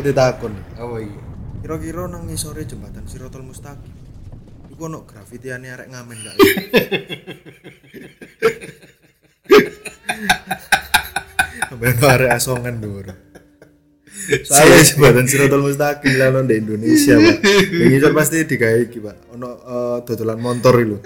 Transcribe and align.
Aku 0.00 0.08
ditakon. 0.08 0.56
Apa 0.80 0.96
iki? 1.04 1.20
Kira-kira 1.60 2.08
nang 2.08 2.24
ngisore 2.24 2.64
jembatan 2.64 3.04
Sirotol 3.04 3.44
Mustaqim. 3.44 3.92
Iku 4.72 4.88
ono 4.88 5.04
grafitiane 5.04 5.68
arek 5.68 5.92
ngamen 5.92 6.18
gak? 6.24 6.36
Ben 11.76 12.00
arek 12.00 12.32
asongan 12.32 12.80
dhuwur. 12.80 13.12
Soalnya 14.48 14.88
jembatan 14.88 15.28
Sirotol 15.28 15.68
Mustaqim 15.68 16.16
lah 16.16 16.32
ono 16.32 16.48
di 16.48 16.56
Indonesia, 16.56 17.20
Pak. 17.20 17.44
Yang 17.92 18.16
pasti 18.16 18.48
digawe 18.48 18.80
iki, 18.80 19.04
Pak. 19.04 19.36
Ono 19.36 19.48
eh, 19.52 20.00
dodolan 20.08 20.40
motor 20.40 20.80
lho. 20.80 21.04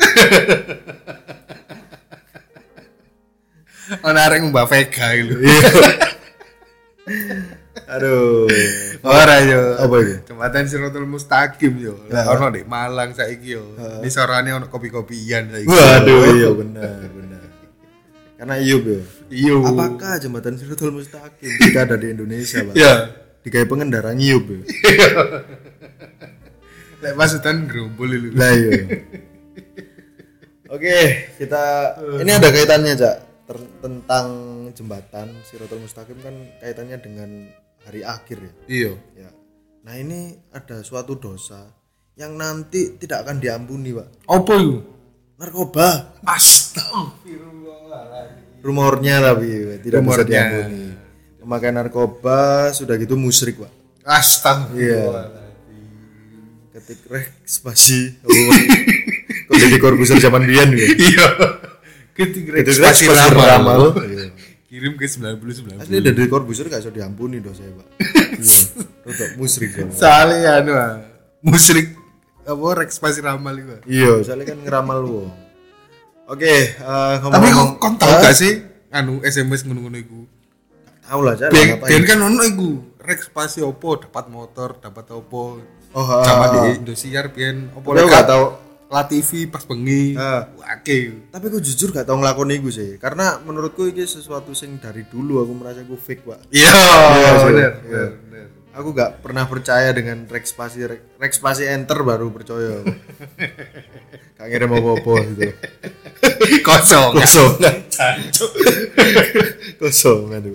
Ana 4.06 4.30
arek 4.30 4.54
mbak 4.54 4.70
Vega 4.70 5.18
iki 5.18 5.22
lho. 5.26 5.42
Aduh. 7.94 8.50
Ora 9.04 9.36
yo. 9.44 9.78
Apa 9.78 9.94
iki? 10.02 10.14
Jembatan 10.26 10.64
Siratul 10.66 11.06
Mustaqim 11.06 11.74
yo. 11.78 11.94
Lah 12.10 12.34
ono 12.34 12.50
di 12.50 12.66
Malang 12.66 13.14
saiki 13.14 13.54
yo. 13.54 13.78
Di 14.02 14.10
sorane 14.10 14.50
ono 14.50 14.66
kopi-kopian 14.66 15.54
saiki. 15.54 15.70
Waduh, 15.70 16.20
iya 16.34 16.50
benar, 16.50 16.98
benar. 17.10 17.42
Karena 18.34 18.54
Iyub 18.60 18.82
ya. 18.84 19.00
Iya. 19.30 19.54
Apakah 19.62 20.20
jembatan 20.20 20.60
Sirotol 20.60 20.92
Mustaqim 20.92 21.48
jika 21.64 21.88
ada 21.88 21.96
di 21.96 22.12
Indonesia, 22.12 22.60
Pak? 22.60 22.74
Ya. 22.76 23.08
Digawe 23.40 23.64
pengendara 23.68 24.12
ngiyup 24.12 24.44
ya. 24.48 24.60
Lek 27.04 27.14
pasutan 27.16 27.68
gerombol 27.68 28.10
itu. 28.12 28.28
Lah 28.32 28.52
iya. 28.52 28.80
Oke, 30.72 30.96
kita 31.36 31.64
ini 32.20 32.32
ada 32.32 32.48
kaitannya, 32.48 32.92
Cak. 32.96 33.16
Ter- 33.44 33.72
tentang 33.84 34.26
jembatan 34.72 35.28
Sirotol 35.44 35.84
Mustaqim 35.84 36.16
kan 36.24 36.32
kaitannya 36.64 36.96
dengan 37.00 37.30
hari 37.84 38.00
akhir 38.00 38.38
ya. 38.40 38.52
Iya. 38.66 38.92
Ya. 39.16 39.30
Nah, 39.84 39.94
ini 39.94 40.34
ada 40.50 40.80
suatu 40.80 41.14
dosa 41.14 41.68
yang 42.16 42.34
nanti 42.34 42.96
tidak 42.96 43.22
akan 43.22 43.36
diampuni, 43.38 43.92
Pak. 43.92 44.24
Apa 44.24 44.52
itu? 44.56 44.80
Narkoba. 45.36 46.16
Astagfirullahaladzim. 46.24 48.64
Rumornya 48.64 49.16
tapi 49.20 49.46
tidak 49.80 50.00
bisa 50.00 50.02
Rumornya. 50.24 50.24
diampuni. 50.24 50.84
Memakai 51.44 51.70
narkoba 51.70 52.40
sudah 52.72 52.96
gitu 52.96 53.14
musrik, 53.14 53.60
Pak. 53.60 53.70
Astagfirullahaladzim. 54.04 55.44
Ketik 56.72 57.00
rek 57.06 57.28
spasi. 57.44 58.16
Kok 59.44 59.54
jadi 59.54 59.76
korbuser 59.84 60.16
zaman 60.18 60.42
biyen 60.42 60.72
ya? 60.72 60.86
Iya. 60.88 61.26
Ketik 62.14 62.46
Ketik 62.46 62.78
spasi 62.78 63.04
spasi 63.04 63.30
ramal. 63.30 63.46
ramal. 63.46 63.80
Kirim 64.74 64.98
ke 64.98 65.06
90 65.06 65.38
90. 65.38 65.86
Asli 65.86 66.02
dari 66.02 66.26
korbuser 66.26 66.66
gak 66.66 66.82
bisa 66.82 66.90
diampuni 66.90 67.38
dosa 67.38 67.62
ya, 67.62 67.70
Pak. 67.78 67.86
Iya. 68.34 68.58
Rodok 69.06 69.30
musrik 69.38 69.70
ya. 69.70 69.86
Soalnya 69.94 70.50
anu 70.58 70.72
ah, 70.74 70.98
musrik 71.46 71.94
apa 72.42 72.66
rek 72.82 72.90
spasi 72.90 73.22
ramal 73.22 73.54
itu. 73.54 73.70
ah. 73.70 73.80
Iya, 73.86 74.12
soalnya 74.26 74.50
kan 74.50 74.58
ngeramal 74.66 74.98
wong. 75.06 75.30
Oke, 76.26 76.74
eh 76.74 77.14
Tapi 77.22 77.46
kok 77.54 77.68
kon 77.78 77.94
tau 78.02 78.18
gak 78.18 78.34
sih 78.34 78.66
anu 78.90 79.22
SMS 79.22 79.62
ngono-ngono 79.62 79.94
iku? 79.94 80.20
tahu 81.04 81.20
lah 81.20 81.36
cara 81.36 81.52
Biar 81.52 81.66
ngapain. 81.76 81.90
biar 81.92 82.02
kan 82.08 82.18
ono 82.24 82.42
iku 82.42 82.68
rek 82.98 83.20
spasi 83.20 83.60
opo 83.60 84.00
dapat 84.00 84.26
motor, 84.26 84.80
dapat 84.82 85.06
opo. 85.12 85.60
Oh, 85.94 86.02
ha. 86.02 86.50
di 86.50 86.82
Indosiar 86.82 87.30
pian 87.30 87.70
opo 87.76 87.94
aku 87.94 88.10
gak 88.10 88.26
tahu. 88.26 88.44
La 88.94 89.10
TV 89.10 89.50
pas 89.50 89.66
bengi. 89.66 90.14
Ah. 90.14 90.46
Wake. 90.54 91.26
Tapi 91.34 91.44
aku 91.50 91.58
jujur 91.58 91.90
gak 91.90 92.06
tau 92.06 92.14
ngelakoni 92.14 92.62
iku 92.62 92.70
sih. 92.70 92.94
Karena 93.02 93.42
menurutku 93.42 93.90
ini 93.90 94.06
sesuatu 94.06 94.54
sing 94.54 94.78
dari 94.78 95.02
dulu 95.10 95.42
aku 95.42 95.50
merasa 95.50 95.82
aku 95.82 95.98
fake, 95.98 96.22
Pak. 96.22 96.54
Iya, 96.54 96.70
Iya, 96.70 97.30
bener, 97.42 97.72
Iya. 97.82 98.04
bener. 98.22 98.46
Aku 98.78 98.94
gak 98.94 99.18
pernah 99.18 99.50
percaya 99.50 99.90
dengan 99.90 100.30
rek 100.30 100.46
spasi 100.46 101.62
enter 101.66 101.98
baru 102.06 102.30
percaya. 102.30 102.86
Gak 104.38 104.46
ngirim 104.50 104.70
apa-apa 104.78 105.14
gitu. 105.30 105.46
Kosong. 106.62 107.18
Kosong. 107.18 107.52
Kosong 109.82 110.22
aduh. 110.34 110.54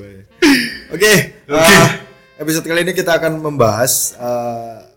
Oke, 0.95 1.11
eh, 1.43 1.87
episode 2.39 2.67
kali 2.67 2.87
ini 2.87 2.95
kita 2.95 3.19
akan 3.19 3.39
membahas 3.39 4.15
eh, 4.19 4.88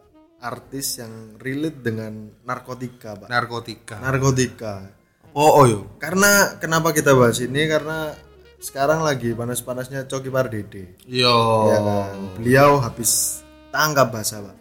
artis 0.42 0.98
yang 0.98 1.38
relate 1.38 1.78
dengan 1.78 2.12
narkotika, 2.42 3.14
Pak. 3.14 3.30
Narkotika. 3.30 3.97
Narkotika. 4.03 4.75
Oh, 5.32 5.62
oh 5.62 5.64
yo. 5.64 5.80
Karena 5.97 6.58
kenapa 6.58 6.91
kita 6.92 7.14
bahas 7.14 7.38
ini? 7.41 7.64
Karena 7.70 8.12
sekarang 8.58 9.00
lagi 9.00 9.32
panas-panasnya 9.32 10.10
Coki 10.10 10.28
Pardede. 10.28 10.98
Yo. 11.06 11.70
Ya 11.70 11.78
kan? 11.81 12.14
Beliau 12.36 12.82
habis 12.82 13.41
tangkap 13.70 14.10
basah, 14.10 14.42
Pak. 14.42 14.56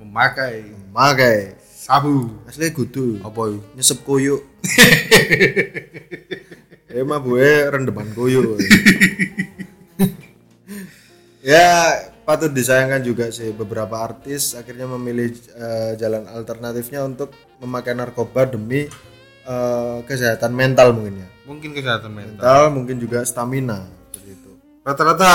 Memakai 0.00 0.72
Makai 0.90 1.54
sabu. 1.62 2.26
asli 2.48 2.72
gudu 2.72 3.20
Apa 3.22 3.52
yo? 3.52 3.60
nyesep 3.76 4.00
kuyuk. 4.02 4.40
Emang 6.90 7.20
gue 7.22 7.48
rendeman 7.68 8.08
kuyuk. 8.16 8.56
ya 11.44 12.00
patut 12.24 12.50
disayangkan 12.50 13.04
juga 13.04 13.28
sih 13.28 13.52
beberapa 13.52 14.00
artis 14.00 14.56
akhirnya 14.56 14.88
memilih 14.96 15.36
eh, 15.54 15.92
jalan 16.00 16.24
alternatifnya 16.26 17.04
untuk 17.04 17.30
memakai 17.60 17.92
narkoba 17.92 18.48
demi 18.48 18.88
eh, 19.44 19.98
kesehatan 20.08 20.56
mental 20.56 20.96
mungkin 20.96 21.20
ya. 21.20 21.28
Mungkin 21.44 21.70
kesehatan 21.76 22.10
mental. 22.10 22.40
Mental 22.40 22.62
mungkin 22.72 22.96
juga 22.96 23.22
stamina 23.28 23.84
seperti 24.08 24.40
itu. 24.40 24.52
Rata-rata 24.80 25.30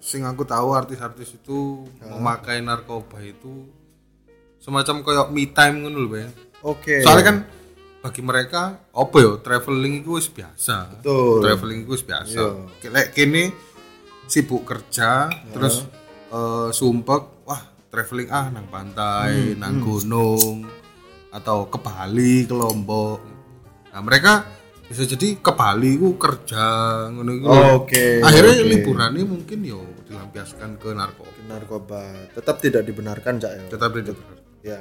sing 0.00 0.24
aku 0.24 0.44
tahu 0.48 0.72
artis-artis 0.72 1.36
itu 1.36 1.84
memakai 2.04 2.64
narkoba 2.64 3.20
itu 3.20 3.68
semacam 4.60 5.04
kayak 5.04 5.28
me 5.28 5.44
time 5.52 5.84
ngono 5.84 5.98
lho, 6.00 6.08
Bang. 6.08 6.32
Oke. 6.64 7.04
Soalnya 7.04 7.24
kan 7.28 7.36
bagi 8.04 8.20
mereka 8.20 8.80
apa 8.92 9.16
yo 9.20 9.40
traveling 9.40 10.00
itu 10.00 10.16
biasa. 10.16 11.00
Betul. 11.00 11.44
Traveling 11.44 11.84
itu 11.84 11.94
biasa. 12.04 12.40
Kayak 12.80 13.12
kene 13.12 13.52
sibuk 14.24 14.64
kerja 14.64 15.28
terus 15.52 15.84
eh, 16.34 16.68
sumpek 16.74 17.46
wah 17.46 17.62
traveling 17.94 18.30
ah 18.34 18.50
nang 18.50 18.66
pantai, 18.66 19.54
Hmm, 19.54 19.62
nang 19.62 19.78
gunung 19.78 20.66
atau 21.30 21.70
ke 21.70 21.78
Bali, 21.78 22.42
ke 22.42 22.54
Lombok. 22.54 23.22
Nah, 23.94 24.02
mereka 24.02 24.42
bisa 24.90 25.06
jadi 25.06 25.38
ke 25.38 25.52
Bali 25.54 25.94
ku 25.96 26.18
kerja 26.18 26.66
ngono. 27.14 27.38
Oke. 27.78 28.18
Akhirnya 28.18 28.60
oke. 28.60 28.68
liburannya 28.68 29.24
mungkin 29.24 29.62
yo 29.62 29.80
dilampiaskan 30.10 30.76
ke 30.82 30.90
narkoba. 30.90 31.30
narkoba 31.44 32.02
tetap 32.34 32.56
tidak 32.58 32.82
dibenarkan 32.88 33.38
cak 33.38 33.52
ya. 33.54 33.62
Tetap 33.70 33.90
tidak 33.94 34.16
Ya. 34.64 34.80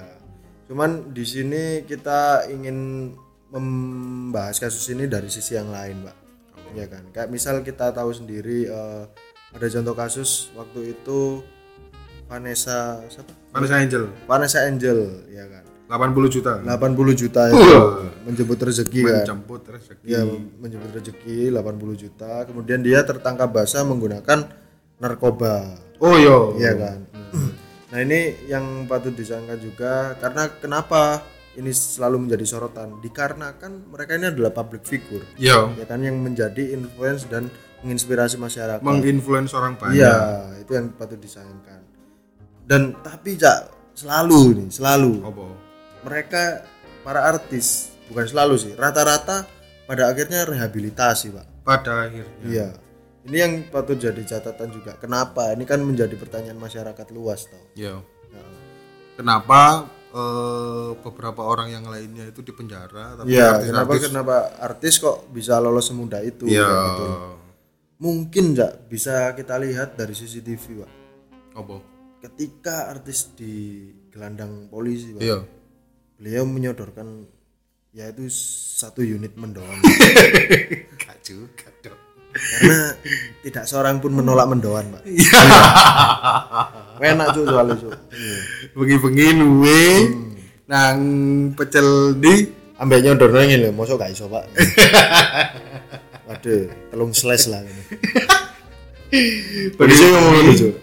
Cuman 0.68 1.12
di 1.12 1.28
sini 1.28 1.84
kita 1.84 2.48
ingin 2.48 3.12
membahas 3.52 4.58
kasus 4.58 4.90
ini 4.90 5.06
dari 5.06 5.28
sisi 5.30 5.54
yang 5.54 5.70
lain, 5.70 6.08
Pak. 6.08 6.18
Ya 6.74 6.88
kan. 6.90 7.04
Kayak 7.14 7.30
misal 7.30 7.62
kita 7.62 7.94
tahu 7.94 8.10
sendiri 8.16 8.66
eh, 8.66 9.04
ada 9.54 9.66
contoh 9.70 9.96
kasus 9.96 10.50
waktu 10.58 10.98
itu 10.98 11.46
Vanessa 12.26 13.06
siapa? 13.08 13.34
Vanessa 13.54 13.76
Angel 13.78 14.04
Vanessa 14.26 14.60
Angel, 14.66 15.00
ya 15.30 15.46
kan. 15.46 15.64
80 15.94 16.34
juta 16.34 16.52
80 16.66 17.22
juta 17.22 17.42
itu 17.54 17.78
menjemput 18.26 18.58
rezeki 18.58 19.02
kan. 19.06 19.14
menjemput 19.22 19.62
rezeki. 19.68 20.06
Ya, 20.10 20.22
menjemput 20.58 20.90
rezeki 20.96 21.38
80 21.54 22.02
juta. 22.02 22.34
Kemudian 22.50 22.80
dia 22.82 23.06
tertangkap 23.06 23.52
basah 23.54 23.86
menggunakan 23.86 24.50
narkoba. 24.98 25.78
Oh 26.02 26.18
yo. 26.18 26.58
Iya 26.58 26.74
kan. 26.74 27.00
Nah 27.94 28.02
ini 28.02 28.50
yang 28.50 28.90
patut 28.90 29.14
disangka 29.14 29.54
juga 29.54 30.18
karena 30.18 30.50
kenapa 30.58 31.22
ini 31.54 31.70
selalu 31.70 32.26
menjadi 32.26 32.46
sorotan 32.50 32.98
dikarenakan 33.06 33.86
mereka 33.94 34.18
ini 34.18 34.34
adalah 34.34 34.50
public 34.50 34.82
figure 34.82 35.22
Yo. 35.38 35.70
ya 35.78 35.86
kan 35.86 36.02
yang 36.02 36.18
menjadi 36.18 36.74
influence 36.74 37.30
dan 37.30 37.54
menginspirasi 37.84 38.40
masyarakat. 38.40 38.82
Menginfluence 38.82 39.52
orang 39.54 39.76
banyak. 39.76 40.00
Iya 40.00 40.16
itu 40.64 40.72
yang 40.72 40.96
patut 40.96 41.20
disayangkan. 41.20 41.84
Dan 42.64 42.96
tapi 43.04 43.36
cak 43.36 43.70
selalu 43.94 44.64
nih 44.64 44.70
selalu 44.72 45.22
Apa? 45.22 45.46
mereka 46.08 46.44
para 47.04 47.28
artis 47.28 47.94
bukan 48.10 48.26
selalu 48.26 48.56
sih 48.58 48.74
rata-rata 48.74 49.46
pada 49.84 50.08
akhirnya 50.08 50.48
rehabilitasi 50.48 51.36
pak. 51.36 51.48
Pada 51.68 52.08
akhirnya. 52.08 52.48
Iya. 52.48 52.70
Ini 53.24 53.38
yang 53.40 53.54
patut 53.72 53.96
jadi 53.96 54.20
catatan 54.20 54.68
juga. 54.72 55.00
Kenapa? 55.00 55.52
Ini 55.56 55.64
kan 55.64 55.80
menjadi 55.80 56.16
pertanyaan 56.20 56.60
masyarakat 56.60 57.08
luas 57.16 57.48
tau. 57.48 57.64
Yo. 57.76 58.04
Ya. 58.32 58.44
Kenapa 59.20 59.88
eh, 60.12 60.90
beberapa 61.04 61.44
orang 61.44 61.72
yang 61.72 61.86
lainnya 61.88 62.28
itu 62.32 62.40
dipenjara 62.44 63.20
tapi 63.20 63.36
Iya, 63.36 63.60
kenapa 63.64 63.92
artis-artis 63.96 64.04
kenapa 64.08 64.36
artis 64.60 64.94
kok 65.00 65.18
bisa 65.32 65.60
lolos 65.60 65.88
semudah 65.92 66.24
itu? 66.24 66.48
Iya. 66.48 66.64
kayak 66.64 66.88
gitu. 66.88 67.08
Mungkin 68.04 68.52
nggak 68.52 68.92
bisa 68.92 69.32
kita 69.32 69.56
lihat 69.56 69.96
dari 69.96 70.12
CCTV, 70.12 70.84
Pak. 70.84 70.92
Apa? 71.56 71.76
Ketika 72.20 72.92
artis 72.92 73.32
di 73.32 73.88
gelandang 74.12 74.68
polisi, 74.68 75.16
Pak, 75.16 75.24
Iya. 75.24 75.40
beliau 76.20 76.44
menyodorkan 76.44 77.24
yaitu 77.94 78.28
satu 78.76 79.00
unit 79.00 79.38
mendoan. 79.38 79.80
Gak 81.04 81.18
juga 81.22 81.70
dong. 81.80 82.00
karena 82.34 82.98
tidak 83.46 83.70
seorang 83.70 84.02
pun 84.02 84.10
menolak 84.10 84.50
mendoan 84.50 84.90
pak 84.90 85.06
Iya. 85.06 85.42
enak 87.14 87.28
cuy 87.30 87.46
soalnya 87.46 87.76
cuy. 87.78 87.94
Bengi-bengi 88.74 89.28
luwe 89.38 89.82
nang 90.66 90.98
pecel 91.54 92.18
di 92.18 92.50
ambek 92.82 93.06
nyodorno 93.06 93.38
ini 93.38 93.62
lho 93.62 93.70
mosok 93.70 94.02
gak 94.02 94.18
iso 94.18 94.26
pak 94.26 94.50
waduh 96.44 96.68
telung 96.92 97.14
slash 97.16 97.48
lah 97.48 97.64
ini 97.64 97.84
polisi 99.80 100.04
ngomong 100.04 100.36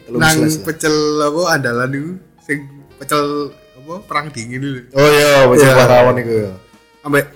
telung 0.09 0.21
nang 0.25 0.37
pecel 0.65 0.97
apa 1.21 1.41
andalan 1.53 1.91
itu 1.93 2.13
sing 2.41 2.59
pecel 2.97 3.53
apa 3.53 3.93
perang 4.09 4.33
dingin 4.33 4.65
itu. 4.65 4.81
oh 4.97 5.09
iya 5.13 5.45
pecel 5.53 5.69
Iya. 5.69 5.77
pahlawan 5.77 6.17
itu 6.17 6.33
ya 6.49 6.53
Ambek 7.01 7.27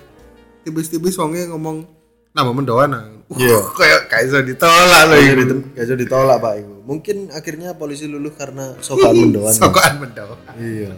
tipis-tipis 0.61 1.17
wonge 1.17 1.49
ngomong 1.49 1.85
nama 2.33 2.49
mendoan. 2.53 2.89
Uh, 2.93 3.33
Iya. 3.33 3.57
Kayak 3.73 4.01
kayak 4.13 4.23
iso 4.29 4.37
ditolak 4.45 5.01
loh 5.09 5.17
itu. 5.17 5.55
gak 5.73 5.97
ditolak 5.97 6.37
pak 6.37 6.61
itu 6.61 6.75
mungkin 6.85 7.33
akhirnya 7.33 7.73
polisi 7.73 8.05
luluh 8.05 8.29
karena 8.29 8.77
sokan 8.77 9.09
mendoan 9.17 9.49
Pak. 9.49 9.57
Sokokan 9.57 9.93
mendoan. 9.97 10.37
Iya. 10.61 10.93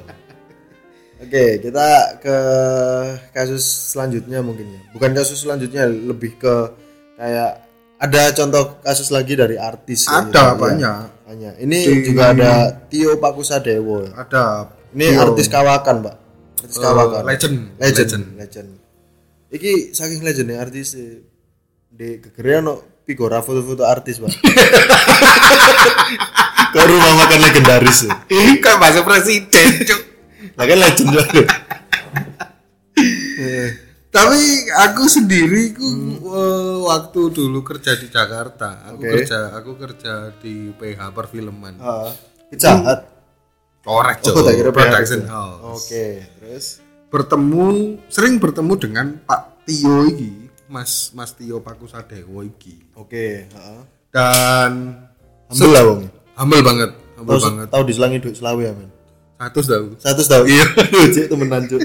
Oke, 1.18 1.64
kita 1.64 1.88
ke 2.22 2.38
kasus 3.34 3.96
selanjutnya 3.96 4.44
mungkin 4.44 4.70
ya. 4.70 4.82
Bukan 4.94 5.18
kasus 5.18 5.42
selanjutnya, 5.42 5.90
lebih 5.90 6.38
ke 6.38 6.56
kayak 7.18 7.52
ada 7.98 8.22
contoh 8.32 8.78
kasus 8.80 9.10
lagi 9.10 9.34
dari 9.34 9.58
artis. 9.58 10.06
ya, 10.06 10.22
Ada 10.22 10.44
ya. 10.44 10.54
banyak. 10.54 10.98
Banyak. 11.26 11.54
Ini 11.60 11.78
juga 12.06 12.32
ada 12.32 12.52
Tio 12.88 13.18
Pakusadewo. 13.18 14.06
ya. 14.06 14.12
Ada 14.16 14.44
Ini 14.94 15.18
artis 15.18 15.50
kawakan, 15.50 15.96
Pak. 16.02 16.16
Artis 16.58 16.78
Eh, 16.78 16.82
kawakan. 16.82 17.22
legend. 17.26 17.56
Legend. 17.76 17.98
Legend. 18.08 18.26
Legend. 18.38 18.70
Iki 19.50 19.72
saking 19.92 20.22
legend 20.22 20.48
ya 20.48 20.58
artis 20.60 20.94
eh, 20.94 21.24
di 21.88 22.20
kegerean 22.20 22.64
no 22.64 22.76
Pigora 23.02 23.40
foto-foto 23.40 23.82
artis, 23.82 24.20
Pak. 24.20 24.28
Ke 26.68 26.82
rumah 26.84 27.14
makan 27.18 27.40
legendaris 27.42 28.04
ya. 28.08 28.12
kayak 28.60 28.78
bahasa 28.78 29.00
presiden, 29.02 29.80
Cuk. 29.82 30.02
Lah 30.54 30.66
kan 30.66 30.78
legend 30.78 31.10
juga. 31.10 31.44
Tapi 34.08 34.42
aku 34.72 35.04
sendiri 35.06 35.76
ku 35.76 35.88
eh, 36.24 36.78
waktu 36.82 37.22
dulu 37.30 37.60
kerja 37.62 37.94
di 37.94 38.08
Jakarta, 38.08 38.88
aku 38.88 39.00
Oke. 39.00 39.10
kerja 39.14 39.40
aku 39.52 39.72
kerja 39.76 40.14
di 40.36 40.72
PH 40.72 41.12
perfilman. 41.12 41.76
Ah, 41.78 42.10
jahat. 42.50 43.04
Korek. 43.82 44.20
Oh, 44.26 44.44
production 44.70 45.22
PH. 45.22 45.30
house. 45.30 45.60
Oke, 45.82 46.08
terus 46.36 46.66
Bertemu 47.08 47.66
sering 48.08 48.36
bertemu 48.36 48.74
dengan 48.76 49.16
Pak 49.22 49.64
Tio 49.64 50.04
iki, 50.06 50.52
Mas 50.68 51.12
Mas 51.12 51.32
Tio 51.32 51.60
Pakusadewo 51.60 52.44
iki. 52.44 52.84
oke, 52.94 53.28
heeh. 53.48 53.82
Dan 54.10 54.72
Humble 55.48 55.72
lah 55.72 55.84
wong. 55.86 56.02
humble 56.34 56.64
banget, 56.64 56.92
humble 57.16 57.40
banget. 57.40 57.68
tahu 57.72 57.84
diselangi 57.84 58.18
duit 58.20 58.36
selawe 58.36 58.60
ya, 58.60 58.72
men. 58.72 58.92
Satu 59.38 59.60
tahu. 59.62 59.86
Satu 60.02 60.22
tahu. 60.26 60.44
Iya, 60.50 60.66
cek 61.14 61.26
temenan, 61.30 61.70
Cuk. 61.70 61.82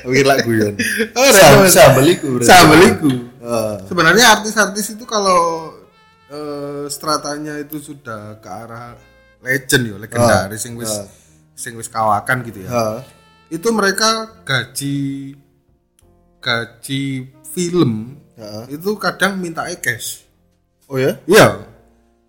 Pikir 0.00 0.26
lak 0.26 0.42
guyon. 0.42 0.74
Oh, 1.14 1.28
Sa- 1.30 1.62
ada. 1.62 1.68
Sambel 1.70 2.06
iku. 2.18 2.26
berarti. 2.34 2.48
Sambel 2.50 2.80
iku. 2.90 3.10
Ah, 3.40 3.76
Sebenarnya 3.86 4.24
artis-artis 4.34 4.98
itu 4.98 5.04
kalau 5.06 5.70
eh, 6.28 6.84
stratanya 6.90 7.56
itu 7.58 7.78
sudah 7.78 8.36
ke 8.38 8.48
arah 8.48 8.98
legend 9.40 9.82
ya, 9.86 9.96
legendaris 9.96 10.60
sing 10.60 10.76
wis 10.76 10.92
ah. 10.92 11.08
sing 11.56 11.72
wis 11.74 11.88
kawakan 11.88 12.42
gitu 12.44 12.66
ya. 12.66 12.70
ah. 12.70 12.98
Itu 13.48 13.70
mereka 13.70 14.42
gaji 14.44 15.34
gaji 16.40 17.02
film 17.50 18.16
Heeh. 18.36 18.76
itu 18.76 18.90
kadang 18.96 19.36
minta 19.36 19.66
cash. 19.78 20.24
Oh 20.88 20.96
ya? 20.96 21.16
Iya. 21.26 21.66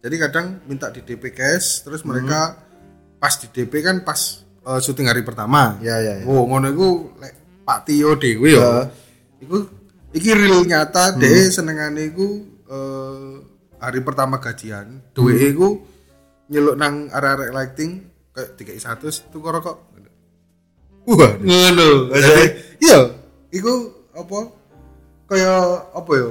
Jadi 0.02 0.16
kadang 0.18 0.60
minta 0.66 0.90
di 0.90 1.02
DP 1.02 1.30
cash, 1.32 1.86
terus 1.86 2.02
Hmm. 2.02 2.14
mereka 2.14 2.58
pas 3.22 3.34
di 3.38 3.48
DP 3.48 3.74
kan 3.82 4.02
pas 4.02 4.42
eh, 4.62 4.80
syuting 4.80 5.08
hari 5.08 5.22
pertama. 5.22 5.78
Ya, 5.82 5.98
ya, 5.98 6.22
ya. 6.22 6.26
Oh, 6.26 6.46
ngono 6.46 6.70
iku 6.70 6.88
lek 7.18 7.34
Pak 7.62 7.86
Tio 7.86 8.18
dhewe 8.18 8.50
ya. 8.52 8.60
Ya. 8.60 8.72
Iku 9.42 9.58
iki 10.12 10.30
real 10.34 10.62
nyata 10.64 11.16
Hmm. 11.16 11.20
deh 11.20 11.50
senengane 11.50 12.12
iku 12.12 12.28
eh, 12.72 13.32
hari 13.82 14.00
pertama 14.02 14.38
gajian, 14.38 15.02
duwe 15.12 15.34
Hmm. 15.36 15.52
iku 15.52 15.68
nyeluk 16.52 16.76
nang 16.76 17.08
arek-arek 17.10 17.50
lighting 17.52 17.92
kayak 18.32 18.56
300 18.56 19.28
tuku 19.28 19.48
rokok. 19.48 19.78
Wah. 21.02 21.32
Ngono. 21.42 22.14
Iya, 22.78 23.00
iku 23.50 23.74
apa? 24.14 24.40
Kayak 25.26 25.64
apa 25.96 26.12
ya? 26.14 26.30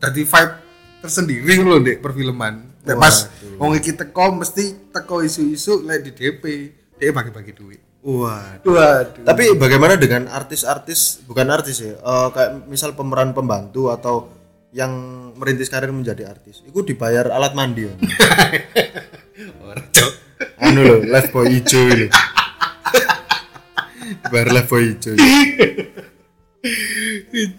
Dadi 0.00 0.22
vibe 0.24 0.54
tersendiri 1.02 1.52
lho 1.60 1.76
ndek 1.82 1.98
perfilman. 2.00 2.54
Nek 2.86 2.96
pas 2.96 3.26
wong 3.58 3.74
iki 3.74 3.92
teko 3.92 4.30
mesti 4.32 4.92
teko 4.94 5.18
isu-isu 5.20 5.82
lek 5.82 6.06
di 6.06 6.10
DP, 6.14 6.42
dia 6.96 7.12
bagi-bagi 7.12 7.52
duit. 7.52 7.80
Waduh. 8.06 8.72
Waduh. 8.72 9.24
Tapi 9.26 9.58
bagaimana 9.58 9.98
dengan 9.98 10.30
artis-artis 10.30 11.26
bukan 11.26 11.50
artis 11.50 11.82
ya, 11.82 11.98
eh, 11.98 12.28
kayak 12.32 12.70
misal 12.70 12.94
pemeran 12.96 13.34
pembantu 13.36 13.90
atau 13.92 14.30
yang 14.76 14.92
merintis 15.40 15.72
karir 15.72 15.88
menjadi 15.88 16.28
artis, 16.28 16.60
itu 16.60 16.84
dibayar 16.84 17.32
alat 17.32 17.56
mandi 17.56 17.88
ya. 17.88 17.94
Anu 20.60 20.80
loh, 20.84 21.00
live 21.00 21.30
boy 21.32 21.48
ijo 21.48 21.80
lho. 21.80 22.08
Dibayar 24.24 24.48
live 24.52 24.68
boy 24.68 24.84
ijo. 24.92 25.12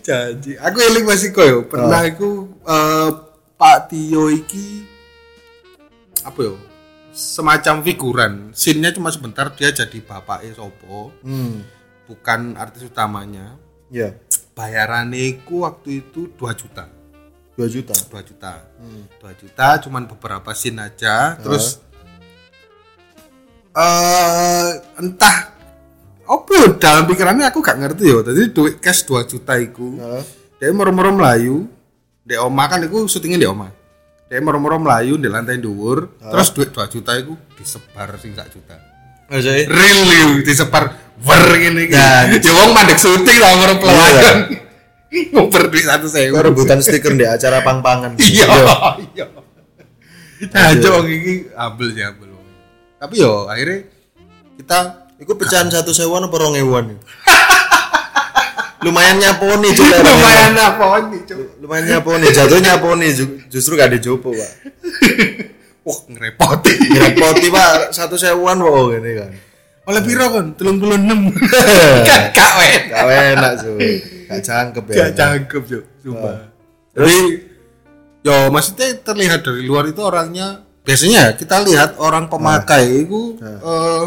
Janji. 0.06 0.54
Aku 0.62 0.78
eling 0.84 1.06
masih 1.08 1.32
koyo 1.32 1.66
pernah 1.66 2.04
aku 2.06 2.54
eh, 2.68 3.10
Pak 3.58 3.90
Tio 3.90 4.30
iki 4.30 4.86
apa 6.28 6.40
yo? 6.44 6.56
Semacam 7.18 7.82
figuran. 7.82 8.54
Scene-nya 8.54 8.94
cuma 8.94 9.10
sebentar 9.10 9.50
dia 9.50 9.74
jadi 9.74 9.98
bapaknya 10.06 10.54
sopo, 10.54 11.10
Hmm. 11.26 11.66
bukan 12.06 12.54
artis 12.54 12.86
utamanya. 12.86 13.58
Ya, 13.90 14.14
Bayarannya 14.54 15.18
iku 15.38 15.66
waktu 15.66 16.02
itu 16.02 16.30
2 16.34 16.54
juta. 16.54 16.86
2 17.58 17.66
juta. 17.66 17.94
2 17.94 18.22
juta. 18.22 18.54
2 19.18 19.34
juta 19.34 19.68
cuman 19.82 20.06
beberapa 20.06 20.50
scene 20.54 20.82
aja 20.82 21.38
terus 21.38 21.82
eh 23.74 24.70
entah 24.98 25.54
apa 26.28 26.50
ya, 26.54 26.68
dalam 26.76 27.06
pikirannya 27.06 27.46
aku 27.48 27.62
gak 27.62 27.78
ngerti 27.80 28.04
ya. 28.10 28.20
Tadi 28.20 28.50
duit 28.52 28.78
cash 28.78 29.06
2 29.06 29.24
juta 29.26 29.56
iku. 29.58 29.96
Heeh. 29.96 30.24
Dia 30.58 30.74
moro-moro 30.74 31.14
melayu. 31.14 31.70
Di 32.22 32.36
oma 32.36 32.68
kan 32.68 32.84
iku 32.84 33.08
syutingnya 33.08 33.40
di 33.40 33.48
oma. 33.48 33.70
Dia 34.28 34.44
moro-moro 34.44 34.76
melayu 34.76 35.16
di 35.16 35.32
lantai 35.32 35.56
dhuwur, 35.56 36.20
terus 36.20 36.52
duit 36.52 36.76
2 36.76 36.84
juta 36.92 37.16
iku 37.16 37.40
disebar 37.56 38.12
sing 38.20 38.36
sak 38.36 38.52
juta. 38.52 38.76
Maksudnya 39.32 39.72
Real 39.72 40.02
you, 40.04 40.30
disebar 40.44 40.92
wer 41.24 41.44
ngene 41.56 41.88
iki. 41.88 41.96
Nah, 41.96 42.28
Ya 42.32 42.52
wong 42.52 42.76
mandek 42.76 43.00
syuting 43.00 43.38
lah 43.40 43.56
moro 43.56 43.74
pelayan. 43.80 44.38
Ngoper 45.34 45.72
duit 45.72 45.88
1 45.88 46.04
kok 46.04 46.44
rebutan 46.44 46.80
stiker 46.84 47.16
di 47.16 47.24
acara 47.24 47.64
pang-pangan. 47.64 48.20
Iya, 48.24 48.48
iya. 49.16 49.26
Nah, 50.52 50.76
wong 50.76 51.08
iki 51.08 51.48
sih 51.48 52.04
ambil. 52.04 52.30
wong. 52.36 52.46
Tapi 53.00 53.14
yo 53.16 53.48
akhirnya 53.48 53.88
kita 54.60 55.08
Iku 55.18 55.34
pecahan 55.34 55.66
satu 55.74 55.98
sewan 55.98 56.30
apa 56.30 56.36
rong 56.38 56.54
ewan? 56.54 56.94
Lumayan 58.86 59.18
nyaponi 59.18 59.70
juga. 59.74 59.98
lumayan 60.06 60.54
Cuk. 61.26 61.40
Lumayan 61.64 61.86
nyaponi, 61.90 62.26
jatuh 62.30 62.60
nyaponi 62.62 63.08
ju- 63.10 63.42
justru 63.50 63.74
gak 63.74 63.90
ada 63.90 63.98
jopo, 63.98 64.30
Pak. 64.34 64.52
Wah, 65.88 66.00
ngerepoti. 66.12 66.74
Ngerepoti, 66.94 67.48
Pak, 67.50 67.72
satu 67.98 68.20
sewan 68.20 68.62
kok 68.62 69.02
ini 69.02 69.12
kan. 69.18 69.30
Oleh 69.88 70.02
piro 70.04 70.26
kon? 70.30 70.48
36. 70.54 70.84
Kan 72.04 72.22
gak 72.36 72.52
enak. 72.60 72.92
Gak 72.92 73.08
enak, 73.34 73.52
cuy. 73.64 73.92
Gak 74.28 74.42
cangkep 74.44 74.84
ya. 74.92 74.96
Gak 75.00 75.12
cangkep. 75.16 75.64
Sumpah. 76.04 76.38
Jadi 76.98 77.18
yo 78.28 78.52
maksudnya 78.52 79.00
terlihat 79.00 79.40
dari 79.46 79.64
luar 79.64 79.88
itu 79.88 80.04
orangnya 80.04 80.68
biasanya 80.84 81.40
kita 81.40 81.64
lihat 81.64 81.96
orang 81.96 82.28
pemakai 82.28 83.08
itu 83.08 83.40
eh, 83.40 84.06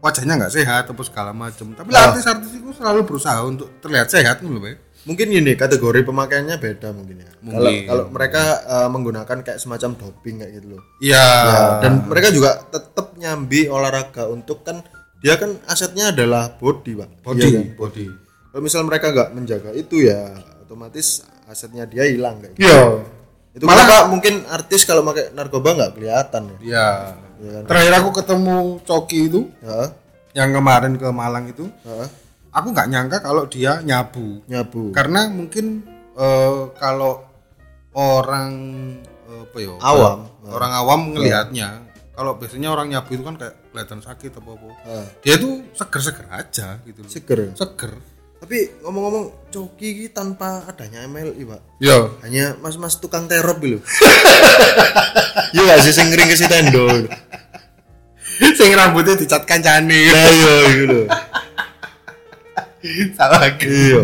wajahnya 0.00 0.34
nggak 0.38 0.54
sehat 0.54 0.84
atau 0.86 1.04
segala 1.04 1.30
macam. 1.32 1.72
Tapi 1.72 1.88
lah 1.90 2.12
artis-artis 2.12 2.52
itu 2.54 2.70
selalu 2.72 3.04
berusaha 3.04 3.38
untuk 3.42 3.68
terlihat 3.80 4.08
sehat 4.08 4.42
loh, 4.42 4.60
Pak. 4.60 4.76
Mungkin 5.06 5.30
ini 5.30 5.54
kategori 5.54 6.02
pemakaiannya 6.02 6.58
beda 6.58 6.90
mungkin 6.90 7.22
ya. 7.22 7.30
Kalau 7.30 7.46
Mungkin. 7.62 7.86
kalau 7.86 8.04
mereka 8.10 8.42
eh, 8.66 8.88
menggunakan 8.90 9.38
kayak 9.46 9.58
semacam 9.62 9.94
doping 9.94 10.42
kayak 10.42 10.52
gitu 10.58 10.66
loh. 10.74 10.82
Iya. 10.98 11.26
Ya, 11.30 11.58
dan 11.78 11.92
mereka 12.10 12.28
juga 12.34 12.50
tetap 12.66 13.14
nyambi 13.14 13.70
olahraga 13.70 14.26
untuk 14.26 14.66
kan 14.66 14.82
dia 15.22 15.38
kan 15.38 15.54
asetnya 15.70 16.10
adalah 16.10 16.58
body, 16.58 16.92
Pak. 16.98 17.10
body, 17.22 17.38
Iya 17.38 17.48
kan? 17.54 17.64
body. 17.78 18.06
Kalau 18.50 18.62
misal 18.66 18.82
mereka 18.82 19.06
nggak 19.14 19.30
menjaga 19.30 19.70
itu 19.78 19.96
ya 20.10 20.34
otomatis 20.66 21.22
asetnya 21.46 21.86
dia 21.86 22.02
hilang 22.10 22.42
kayak 22.42 22.58
gitu. 22.58 22.66
Iya. 22.66 22.82
Itu 23.54 23.64
malah 23.64 24.10
mungkin 24.10 24.42
artis 24.50 24.82
kalau 24.84 25.06
pakai 25.06 25.30
narkoba 25.32 25.70
nggak 25.72 25.92
kelihatan 25.94 26.42
ya. 26.50 26.56
Iya. 26.60 26.88
Iya 27.36 27.50
kan? 27.52 27.62
Terakhir 27.66 27.92
aku 27.96 28.10
ketemu 28.14 28.56
Coki 28.80 29.20
itu 29.26 29.40
Ya, 29.58 29.80
yang 30.34 30.50
kemarin 30.52 30.94
ke 30.94 31.08
Malang 31.08 31.46
itu, 31.46 31.64
ya, 31.80 32.06
aku 32.50 32.66
nggak 32.70 32.88
nyangka 32.88 33.18
kalau 33.20 33.44
dia 33.44 33.80
nyabu. 33.80 34.40
nyabu. 34.44 34.90
Karena 34.90 35.26
mungkin 35.26 35.80
eh, 36.12 36.60
kalau 36.74 37.24
orang 37.92 38.52
apa 39.26 39.56
ya 39.58 39.72
Awam. 39.78 40.18
orang 40.46 40.72
awam 40.74 41.00
ngelihatnya 41.10 41.80
kalau 42.12 42.36
biasanya 42.36 42.68
orang 42.68 42.88
nyabu 42.88 43.10
itu 43.10 43.20
kan 43.20 43.34
kayak 43.34 43.56
kelihatan 43.68 44.00
sakit 44.00 44.32
apa 44.32 44.50
apa 44.50 44.68
Ah. 44.84 45.06
dia 45.18 45.36
tuh 45.36 45.64
seger-seger 45.72 46.24
aja 46.28 46.76
gitu 46.82 47.00
loh. 47.00 47.10
seger 47.10 47.40
seger 47.52 47.92
tapi 48.36 48.56
ngomong-ngomong 48.80 49.48
coki 49.48 49.88
ini 49.94 50.06
tanpa 50.08 50.62
adanya 50.62 51.04
MLI 51.04 51.42
pak 51.42 51.60
ya 51.78 52.04
hanya 52.22 52.56
mas-mas 52.56 52.96
tukang 52.96 53.24
terop 53.26 53.56
gitu 53.58 53.80
iya 55.52 55.62
gak 55.68 55.80
sih 55.84 55.92
sing 55.92 56.06
ngering 56.08 56.28
ke 56.32 56.36
si 56.36 56.46
tendo 56.48 56.86
sing 58.36 58.70
rambutnya 58.76 59.16
dicat 59.16 59.48
kancane. 59.48 60.00
Nah 60.12 60.28
iya 60.28 60.54
gitu 60.76 61.00
salah 63.16 63.38
lagi 63.42 63.66
iya. 63.66 64.00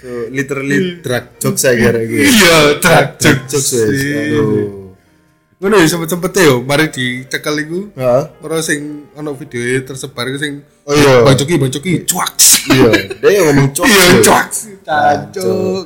So 0.00 0.32
literally 0.32 1.04
drag 1.04 1.36
jokes 1.36 1.68
saya 1.68 1.76
kira 1.76 2.00
gitu. 2.08 2.24
Iya 2.24 2.58
drag 2.80 3.08
jokes. 3.20 3.68
wes. 3.76 4.00
Aduh. 4.00 4.96
Ngono 5.60 5.76
ya 5.76 5.86
sempet-sempet 5.92 6.32
yo 6.40 6.64
mari 6.64 6.88
dicekel 6.88 7.68
iku. 7.68 7.92
Hah? 8.00 8.32
ora 8.40 8.64
sing 8.64 9.12
ono 9.12 9.36
video 9.36 9.60
tersebar 9.84 10.24
iku 10.32 10.38
sing 10.40 10.64
oh 10.88 10.94
iya. 10.96 11.20
Bang 11.20 11.36
Coki 11.36 11.54
Bang 11.60 11.72
Coki 11.72 11.92
cuak 12.08 12.32
iya. 12.72 12.90
Dia 13.20 13.40
ngomong 13.44 13.68
cok 13.76 13.84
iya 13.84 14.04
ya. 14.08 14.20
cuak 14.24 14.48
cancuk 14.84 15.84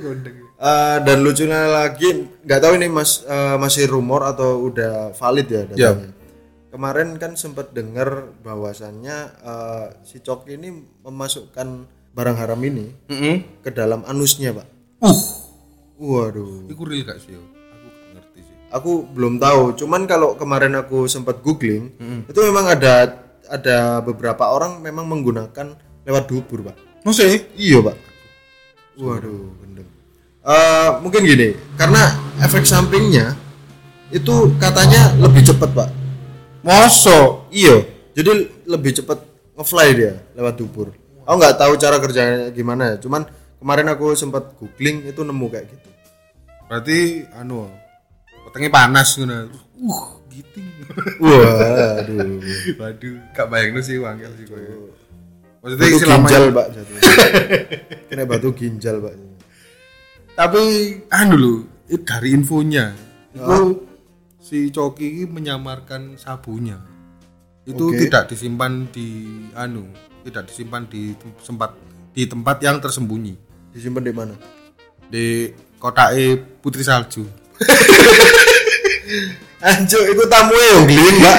Eh, 0.65 0.99
dan 1.05 1.21
lucunya 1.21 1.69
lagi 1.69 2.25
nggak 2.41 2.61
tahu 2.65 2.73
ini 2.81 2.89
mas 2.89 3.21
eh, 3.29 3.57
masih 3.61 3.85
rumor 3.85 4.25
atau 4.25 4.65
udah 4.65 5.13
valid 5.13 5.47
ya 5.53 5.63
datanya. 5.69 6.09
Kemarin 6.73 7.21
kan 7.21 7.37
sempat 7.37 7.77
dengar 7.77 8.33
bahwasannya 8.41 9.17
eh, 9.45 9.87
si 10.09 10.25
Coki 10.25 10.57
ini 10.57 10.73
memasukkan 11.05 11.85
barang 12.17 12.37
haram 12.41 12.57
ini 12.65 12.97
heeh 13.13 13.61
ke 13.61 13.77
dalam 13.77 14.09
anusnya 14.09 14.57
pak. 14.57 14.67
uh 15.05 15.21
Waduh, 15.95 16.67
iku 16.73 16.83
real 16.91 17.07
gak 17.07 17.23
sih 17.23 17.39
aku 17.39 17.87
gak 17.87 18.11
ngerti 18.19 18.41
sih 18.43 18.57
aku 18.75 18.93
belum 19.15 19.39
tahu. 19.39 19.77
Cuman 19.79 20.09
kalau 20.11 20.35
kemarin 20.35 20.75
aku 20.75 21.07
sempat 21.07 21.39
googling, 21.45 21.95
itu 22.27 22.41
memang 22.41 22.73
ada 22.73 23.21
ada 23.47 24.01
beberapa 24.03 24.49
orang 24.51 24.83
memang 24.83 25.07
menggunakan 25.07 25.77
lewat 26.03 26.25
dubur 26.27 26.67
pak. 26.67 26.77
masih 27.07 27.47
Iya 27.55 27.85
pak. 27.85 27.97
Waduh, 28.99 29.55
gendeng. 29.63 29.94
Eh, 30.45 30.91
mungkin 31.01 31.25
gini, 31.25 31.57
karena 31.81 32.21
efek 32.45 32.69
sampingnya 32.69 33.33
itu 34.13 34.53
katanya 34.61 35.17
lebih 35.17 35.41
cepat 35.41 35.73
pak. 35.73 35.89
mosok 36.61 37.49
Iya, 37.49 37.81
jadi 38.13 38.53
lebih 38.69 38.93
cepat 38.93 39.25
ngefly 39.57 39.89
dia 39.97 40.13
lewat 40.37 40.61
dubur. 40.61 40.93
Aku 41.25 41.41
nggak 41.41 41.57
tahu 41.57 41.73
cara 41.81 41.97
kerjanya 41.97 42.53
gimana 42.53 42.93
ya, 42.93 42.97
cuman 43.01 43.25
kemarin 43.57 43.89
aku 43.89 44.13
sempat 44.13 44.53
googling 44.61 45.09
itu 45.09 45.25
nemu 45.25 45.47
kayak 45.49 45.65
gitu. 45.73 45.89
berarti 46.65 47.29
anu 47.37 47.69
wetenge 48.45 48.69
panas 48.73 49.17
ngono 49.21 49.53
uh 49.53 50.05
giting 50.33 50.69
Waduh, 51.21 52.41
waduh 52.81 53.17
gak 53.33 53.47
bayangno 53.53 53.81
sih 53.85 54.01
wangkel 54.01 54.33
sih 54.37 54.49
koyo 54.49 54.89
maksudnya 55.65 55.81
batu 55.81 55.97
selama 56.01 56.29
ginjal 56.29 56.45
pak 56.53 56.67
jatuh. 56.77 56.97
Kena 58.13 58.25
batu 58.29 58.49
ginjal 58.53 58.97
pak. 59.01 59.15
Tapi 60.35 60.63
anu 61.11 61.65
itu 61.87 62.03
dari 62.03 62.35
infonya 62.35 62.91
itu 63.35 63.87
si 64.39 64.71
Coki 64.71 65.23
ini 65.23 65.31
menyamarkan 65.31 66.19
sabunya 66.19 66.79
itu 67.65 67.91
Oke. 67.91 68.07
tidak 68.07 68.29
disimpan 68.29 68.87
di 68.91 69.09
anu 69.55 69.87
tidak 70.27 70.51
disimpan 70.51 70.85
di 70.91 71.15
tem- 71.17 71.39
tempat 71.41 71.71
di 72.15 72.23
tempat 72.27 72.57
yang 72.63 72.79
tersembunyi 72.79 73.35
Disimpan 73.75 74.07
di 74.07 74.13
mana? 74.15 74.35
di 75.11 75.51
kota 75.83 76.15
E 76.15 76.39
Putri 76.39 76.87
Salju 76.87 77.27
Anjo, 79.65 79.97
itu 80.05 80.25
tamu 80.29 80.53
yang 80.53 80.85
glin 80.85 81.15
mbak. 81.25 81.37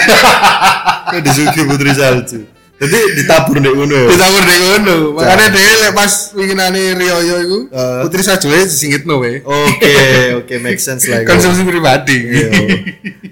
Kayak 1.14 1.24
disugi 1.30 1.62
putri 1.70 1.94
salju. 1.94 2.42
Jadi 2.76 3.00
ditabur 3.16 3.56
di 3.56 3.72
ngono 3.72 3.96
ya. 3.96 4.08
ditabur 4.12 4.44
di 4.44 4.56
ngono 4.60 4.96
makanya 5.16 5.48
dia 5.48 5.74
lek 5.80 5.94
pas 5.94 6.12
winginane 6.32 6.92
Rioyo 6.94 7.36
itu 7.40 7.60
Eh. 7.72 8.00
Putri 8.04 8.20
aja 8.20 8.36
disingitno 8.38 9.16
we 9.18 9.40
Oke, 9.42 9.96
oke, 10.44 10.54
make 10.60 10.78
sense 10.78 11.08
lah. 11.08 11.24
konsumsi 11.24 11.64
pribadi 11.64 12.18
Iya. 12.20 12.50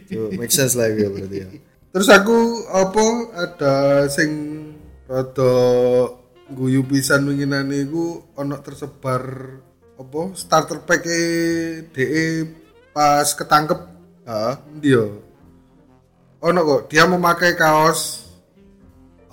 Tuh, 0.07 0.31
make 0.33 0.47
sense 0.49 0.73
lah 0.73 0.87
itu 0.87 1.11
berarti 1.11 1.37
ya. 1.37 1.47
Terus 1.91 2.07
aku 2.07 2.37
apa 2.71 3.03
ada 3.35 3.73
sing 4.07 4.31
rada 5.05 5.53
guyu 6.47 6.81
pisan 6.83 7.27
winginane 7.27 7.83
iku 7.83 8.23
ana 8.33 8.57
tersebar 8.57 9.59
apa 9.93 10.21
starter 10.33 10.81
pack 10.81 11.03
e 11.03 11.21
DE 11.91 12.25
pas 12.89 13.27
ketangkep 13.27 13.79
Heeh. 14.23 14.53
dia. 14.79 15.03
Ono 16.39 16.59
kok 16.61 16.81
dia 16.87 17.03
memakai 17.03 17.53
kaos 17.53 18.22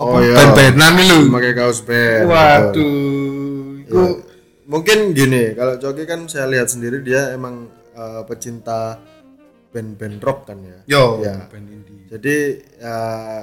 Oh, 0.00 0.16
iya. 0.16 0.32
band-bandan 0.32 0.92
nih 0.96 1.04
lho. 1.12 1.18
Pakai 1.28 1.52
kaos 1.52 1.80
band. 1.84 2.24
Waduh. 2.24 3.84
Iku 3.84 4.00
Ya. 4.00 4.28
Mungkin 4.70 4.98
gini, 5.18 5.50
kalau 5.58 5.82
Coki 5.82 6.06
kan 6.06 6.30
saya 6.30 6.46
lihat 6.46 6.70
sendiri 6.70 7.02
dia 7.02 7.34
emang 7.34 7.66
eh, 7.90 8.22
pecinta 8.22 9.02
band-band 9.74 10.18
rock 10.22 10.46
kan 10.46 10.58
ya. 10.62 10.78
yo 10.86 11.22
Ya. 11.22 11.46
band 11.50 11.66
indie. 11.66 12.06
Jadi 12.10 12.36
ya 12.78 12.96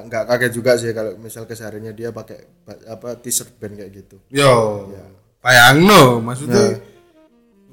nggak 0.08 0.24
kaget 0.28 0.52
juga 0.52 0.76
sih 0.76 0.92
kalau 0.92 1.16
misal 1.20 1.44
kesehariannya 1.48 1.92
dia 1.96 2.12
pakai 2.12 2.64
apa 2.88 3.16
t-shirt 3.20 3.56
band 3.60 3.76
kayak 3.80 3.92
gitu. 3.92 4.16
Yo. 4.32 4.88
Ya. 4.92 5.04
Bayangno 5.40 6.20
maksudnya 6.20 6.80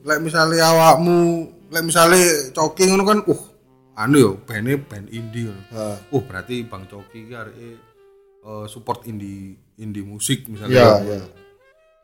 lek 0.05 0.19
misalnya 0.21 0.71
awakmu 0.71 1.49
lek 1.73 1.83
misalnya 1.83 2.51
coki 2.53 2.91
ngono 2.91 3.03
kan 3.03 3.19
uh 3.25 3.41
anu 3.95 4.15
yo 4.19 4.31
bandnya 4.43 4.79
band 4.83 5.07
indie 5.11 5.47
ngono. 5.51 5.63
Heeh. 5.71 5.97
Oh 6.15 6.21
berarti 6.23 6.63
Bang 6.67 6.87
Coki 6.91 7.27
ki 7.27 7.35
eh, 8.45 8.65
support 8.69 9.03
indie 9.03 9.59
indie 9.75 10.01
musik 10.01 10.45
Iya, 10.45 10.47
misalnya. 10.47 11.01
iya. 11.01 11.19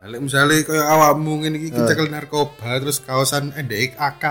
Nah, 0.01 0.07
lek 0.09 0.19
misalnya 0.19 0.65
kayak 0.65 0.87
awakmu 0.89 1.31
ngene 1.39 1.57
iki 1.61 1.69
kecekel 1.71 2.09
narkoba 2.09 2.81
terus 2.81 2.97
kaosan 2.99 3.53
NDX 3.53 3.95
AK. 3.95 4.23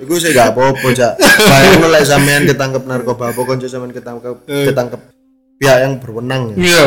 Iku 0.00 0.16
sih 0.16 0.32
gak 0.32 0.50
apa-apa, 0.50 0.88
Cak. 0.90 1.14
Bayang 1.20 1.84
lek 1.86 2.02
sampean 2.02 2.42
ketangkep 2.42 2.82
narkoba 2.88 3.30
apa 3.30 3.40
konco 3.44 3.68
sampean 3.68 3.92
ketangkep 3.92 4.34
ketangkep 4.48 5.00
pihak 5.60 5.78
yang 5.84 5.92
berwenang 6.00 6.42
ya. 6.52 6.56
Iya. 6.58 6.84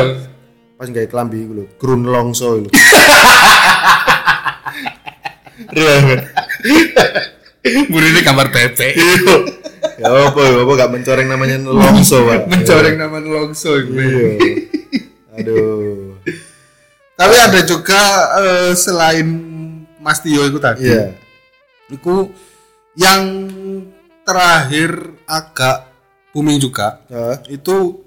Pas 0.75 0.89
gawe 0.89 1.07
klambi 1.07 1.45
iku 1.45 1.53
lho, 1.53 1.65
grun 1.79 2.03
longso 2.03 2.59
lho. 2.59 2.69
Burine 7.91 8.21
gambar 8.21 8.47
bebek. 8.53 8.93
ya 9.95 10.05
apa 10.11 10.39
ya 10.43 10.53
apa 10.61 10.71
gak 10.75 10.91
mencoreng 10.91 11.27
namanya 11.29 11.57
longso, 11.65 12.25
Pak. 12.25 12.45
Mencoreng 12.51 12.95
nama 12.99 13.17
Longso. 13.21 13.79
Iya. 13.79 14.29
Aduh. 15.39 16.19
Tapi 17.15 17.35
ada 17.39 17.59
juga 17.63 18.01
eh, 18.43 18.71
selain 18.75 19.27
Mas 20.03 20.19
Tio 20.21 20.45
itu 20.45 20.59
tadi. 20.59 20.85
Iya. 20.85 21.15
Iku 21.89 22.29
yang 22.97 23.23
terakhir 24.25 25.21
agak 25.29 25.85
booming 26.33 26.57
juga 26.57 27.05
Hah? 27.07 27.37
itu 27.47 28.01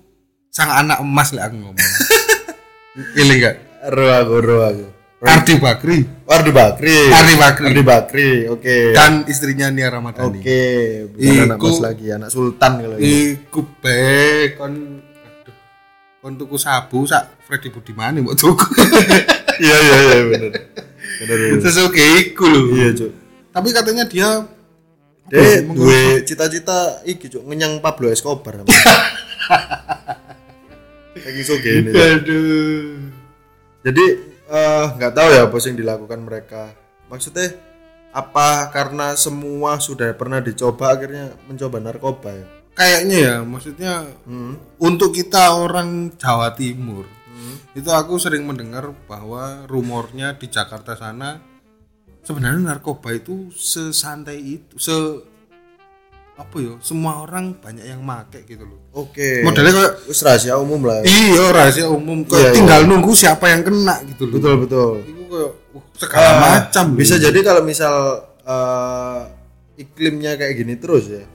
sang 0.50 0.74
anak 0.74 0.98
emas 1.00 1.30
lah 1.30 1.46
aku 1.46 1.56
ngomong. 1.56 1.78
Pilih 3.14 3.36
enggak? 3.38 3.56
Ro 3.94 4.06
aku, 4.10 4.34
ro 4.42 4.56
aku. 4.66 4.86
Ardi 5.18 5.54
Bakri 5.58 5.98
Ardi 6.28 6.52
Bakri. 6.52 6.98
Ardi 7.08 7.34
Bakri. 7.40 7.66
Ardi 7.72 7.82
Bakri. 7.82 8.30
Oke. 8.52 8.92
dan 8.92 9.25
istrinya 9.25 9.72
Nia 9.72 9.88
Ramadhani. 9.88 10.44
Oke, 10.44 10.62
bukan 11.16 11.48
anak 11.48 11.58
mas 11.58 11.80
lagi, 11.80 12.06
anak 12.12 12.28
sultan 12.28 12.84
kalau 12.84 12.96
gitu. 13.00 13.08
Iku 13.08 13.60
be 13.80 14.52
kon 14.60 15.00
aduh, 15.00 15.56
kon 16.20 16.32
tuku 16.37 16.56
sabu 16.60 17.08
sak 17.08 17.40
Freddy 17.48 17.72
Budiman 17.72 18.20
mbok 18.20 18.37
tuku. 18.37 18.68
Iya 19.58 19.75
iya 19.75 19.96
iya. 19.98 20.22
Benar. 20.22 20.54
benar. 21.18 21.58
Terus 21.66 21.76
oke 21.82 21.98
iku 22.22 22.46
lho. 22.46 22.78
Iya, 22.78 22.88
Cuk. 22.94 23.10
Tapi 23.50 23.68
katanya 23.75 24.06
dia 24.06 24.46
Dek, 25.26 25.66
duwe 25.75 26.22
cita-cita 26.22 27.02
iki, 27.02 27.26
Cuk, 27.26 27.42
ngenyang 27.42 27.82
Pablo 27.82 28.06
Escobar. 28.06 28.62
Iso 31.42 31.58
gini. 31.58 31.90
Cuk. 31.90 31.98
aduh. 31.98 33.02
Jadi 33.82 34.04
eh, 34.48 34.84
nggak 34.96 35.12
tahu 35.14 35.28
ya 35.32 35.42
apa 35.46 35.56
yang 35.60 35.76
dilakukan 35.78 36.20
mereka. 36.24 36.62
Maksudnya 37.12 37.54
apa 38.12 38.72
karena 38.72 39.12
semua 39.14 39.76
sudah 39.78 40.10
pernah 40.16 40.40
dicoba 40.40 40.96
akhirnya 40.96 41.36
mencoba 41.46 41.76
narkoba 41.78 42.30
ya? 42.32 42.46
Kayaknya 42.78 43.18
ya, 43.18 43.36
maksudnya 43.42 43.92
Hmm. 44.24 44.54
untuk 44.78 45.10
kita 45.10 45.50
orang 45.50 46.14
Jawa 46.14 46.54
Timur 46.54 47.18
itu 47.76 47.90
aku 47.94 48.18
sering 48.18 48.42
mendengar 48.42 48.90
bahwa 49.06 49.68
rumornya 49.70 50.34
di 50.34 50.50
Jakarta 50.50 50.98
sana 50.98 51.38
sebenarnya 52.26 52.74
narkoba 52.74 53.14
itu 53.14 53.54
sesantai 53.54 54.38
itu 54.40 54.74
se 54.82 54.96
apa 56.38 56.57
ya 56.57 56.73
semua 56.78 57.18
orang 57.18 57.50
banyak 57.52 57.83
yang 57.83 57.99
make 57.99 58.47
gitu 58.47 58.62
loh 58.62 58.78
Oke. 58.95 59.42
modelnya 59.42 59.75
kayak 59.75 59.92
rahasia 60.16 60.54
umum 60.54 60.80
lah. 60.80 61.02
iya 61.02 61.50
rahasia 61.50 61.87
umum 61.87 62.23
kayak 62.23 62.30
Iya, 62.30 62.47
iya. 62.47 62.54
tinggal 62.54 62.80
nunggu 62.87 63.11
siapa 63.12 63.45
yang 63.49 63.61
kena 63.61 63.99
gitu 64.07 64.23
loh 64.25 64.35
Betul 64.38 64.54
betul. 64.61 64.92
itu 65.02 65.23
kayak 65.26 65.50
uh, 65.75 65.83
segala 65.99 66.30
macam 66.38 66.85
Bisa 66.95 67.14
loh. 67.14 67.23
jadi 67.25 67.38
kalau 67.42 67.62
misal 67.62 67.95
eh, 68.40 69.21
iklimnya 69.78 70.35
kayak 70.35 70.54
gini 70.57 70.75
terus 70.75 71.04
ya. 71.09 71.26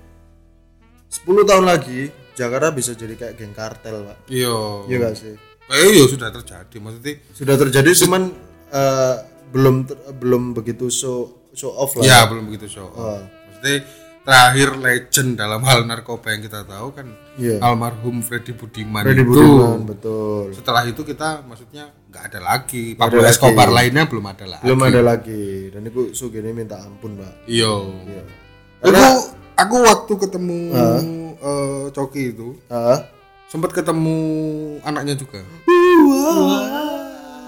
10 1.13 1.21
tahun 1.43 1.65
lagi 1.65 2.07
Jakarta 2.33 2.71
bisa 2.71 2.91
jadi 2.93 3.13
kayak 3.13 3.33
geng 3.37 3.53
kartel, 3.53 4.01
Pak. 4.03 4.17
iya 4.25 4.55
Iya 4.87 4.97
gak 4.99 5.13
sih? 5.13 5.35
eh 5.65 5.87
iya 5.91 6.05
sudah 6.05 6.27
terjadi 6.29 6.75
maksudnya 6.77 7.13
Sudah 7.29 7.55
terjadi 7.55 7.89
cuman 7.99 8.23
eh, 8.69 9.15
belum 9.49 9.75
ter- 9.83 9.99
belum 10.13 10.43
begitu 10.53 10.87
show 10.87 11.27
show 11.51 11.69
off 11.71 11.93
lah. 11.93 12.03
ya 12.03 12.19
belum 12.25 12.47
begitu 12.47 12.67
show 12.69 12.87
off. 12.87 12.97
Oh. 12.97 13.21
maksudnya 13.21 13.83
terakhir 14.23 14.69
legend 14.77 15.35
dalam 15.35 15.59
hal 15.61 15.83
narkoba 15.83 16.31
yang 16.31 16.41
kita 16.41 16.63
tahu 16.63 16.91
kan 16.91 17.07
Iya. 17.33 17.59
almarhum 17.59 18.19
Freddy 18.19 18.51
Budiman 18.51 19.03
Freddy 19.03 19.19
itu 19.19 19.27
Budiman, 19.29 19.83
betul. 19.83 20.53
setelah 20.53 20.83
itu 20.83 21.01
kita 21.01 21.43
maksudnya 21.43 21.91
nggak 22.07 22.23
ada 22.25 22.39
lagi 22.39 22.83
ada 22.89 22.99
Pablo 23.01 23.19
lagi. 23.19 23.31
Escobar 23.31 23.67
lainnya 23.69 24.03
belum 24.05 24.25
ada 24.25 24.45
lagi 24.47 24.63
Belum 24.63 24.79
ada 24.81 25.01
lagi 25.03 25.45
dan 25.69 25.81
itu 25.83 26.01
Sugene 26.11 26.51
minta 26.51 26.79
ampun, 26.79 27.15
Pak. 27.15 27.33
iya 27.45 27.67
Iya. 28.05 28.23
aku 28.81 29.03
aku 29.53 29.75
waktu 29.81 30.13
ketemu 30.17 30.59
eh, 31.35 31.85
Coki 31.91 32.23
itu 32.29 32.55
Ah. 32.67 33.03
sempat 33.45 33.69
ketemu 33.71 34.15
anaknya 34.81 35.13
juga 35.15 35.43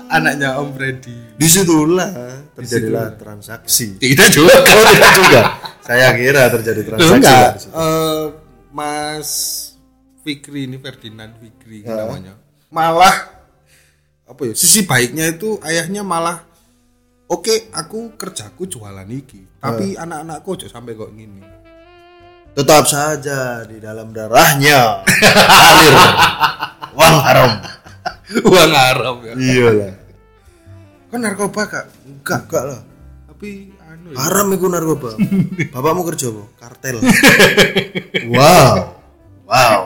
anaknya 0.08 0.60
Om 0.60 0.70
Freddy 0.72 1.18
Di 1.34 1.48
situlah 1.48 2.12
terjadilah 2.54 3.16
transaksi. 3.16 3.96
tidak 3.98 4.28
juga 4.30 4.54
Oh 4.60 4.86
tidak 4.88 5.12
juga. 5.14 5.42
Saya 5.86 6.10
kira 6.12 6.50
terjadi 6.50 6.82
Loh, 6.82 6.88
transaksi. 6.90 7.14
enggak. 7.14 7.50
Eh, 7.72 8.26
Mas 8.72 9.30
Fikri 10.20 10.66
ini 10.66 10.76
Ferdinand 10.76 11.32
Fikri 11.36 11.80
namanya 11.82 12.34
malah 12.68 13.14
apa 14.26 14.42
ya 14.42 14.52
sisi 14.52 14.82
baiknya 14.84 15.30
itu 15.30 15.62
ayahnya 15.62 16.02
malah 16.02 16.42
oke 17.26 17.70
aku 17.72 18.18
kerjaku 18.18 18.66
jualan 18.66 19.06
iki 19.08 19.46
tapi 19.56 19.94
anak-anakku 19.94 20.50
aja 20.56 20.68
sampai 20.68 20.92
kok 20.92 21.14
gini 21.14 21.46
Tetap 22.52 22.84
saja 22.84 23.62
di 23.64 23.78
dalam 23.78 24.10
darahnya 24.10 25.06
alir 25.46 25.94
uang 26.92 27.16
haram. 27.22 27.52
uang 28.42 28.72
haram 28.74 29.16
ya 29.22 29.34
Iya 29.36 29.68
lah. 29.76 29.94
kan 31.08 31.20
narkoba 31.22 31.62
kak 31.64 31.86
enggak 32.04 32.40
Enggak 32.44 32.64
lah. 32.66 32.82
tapi 33.30 33.75
Haram 34.14 34.54
itu 34.54 34.70
narkoba. 34.70 35.18
Bapakmu 35.74 36.06
kerja 36.06 36.30
apa? 36.30 36.44
Kartel. 36.62 37.02
wow. 38.36 38.94
Wow. 39.50 39.80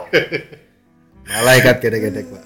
Malaikat 1.23 1.79
gede-gede, 1.79 2.27
Pak. 2.27 2.43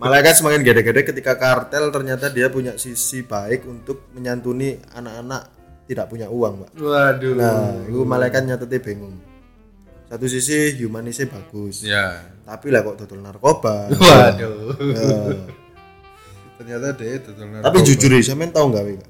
Malaikat 0.00 0.40
semakin 0.40 0.64
gede-gede 0.64 1.04
ketika 1.04 1.36
kartel 1.36 1.92
ternyata 1.92 2.32
dia 2.32 2.48
punya 2.48 2.80
sisi 2.80 3.20
baik 3.20 3.68
untuk 3.68 4.08
menyantuni 4.16 4.80
anak-anak 4.96 5.52
tidak 5.84 6.06
punya 6.08 6.30
uang, 6.30 6.64
Pak. 6.64 6.70
waduh 6.78 7.32
Nah, 7.36 7.84
itu 7.84 8.00
malaikat 8.06 8.46
nyatanya 8.46 8.78
bingung. 8.80 9.18
Satu 10.08 10.26
sisi 10.26 10.74
humanisnya 10.80 11.28
bagus, 11.28 11.86
ya 11.86 12.18
tapi 12.42 12.66
lah 12.74 12.82
kok 12.82 12.98
total 12.98 13.22
narkoba. 13.22 13.86
waduh 13.94 14.74
Ya. 14.80 15.34
ternyata 16.58 16.86
deh 16.98 17.18
total 17.22 17.46
Tapi 17.62 17.78
jujur 17.86 18.10
ya, 18.10 18.22
sampean 18.22 18.50
tahu 18.50 18.70
nggak, 18.74 18.84
Wika? 18.86 19.06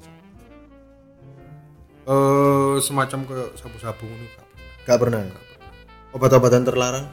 Eh 2.11 2.75
semacam 2.83 3.19
kayak 3.23 3.55
sabu-sabu 3.55 4.03
ini 4.03 4.27
Kak. 4.35 4.45
Gak 4.83 4.99
pernah. 4.99 5.23
Obat-obatan 6.11 6.67
terlarang? 6.67 7.07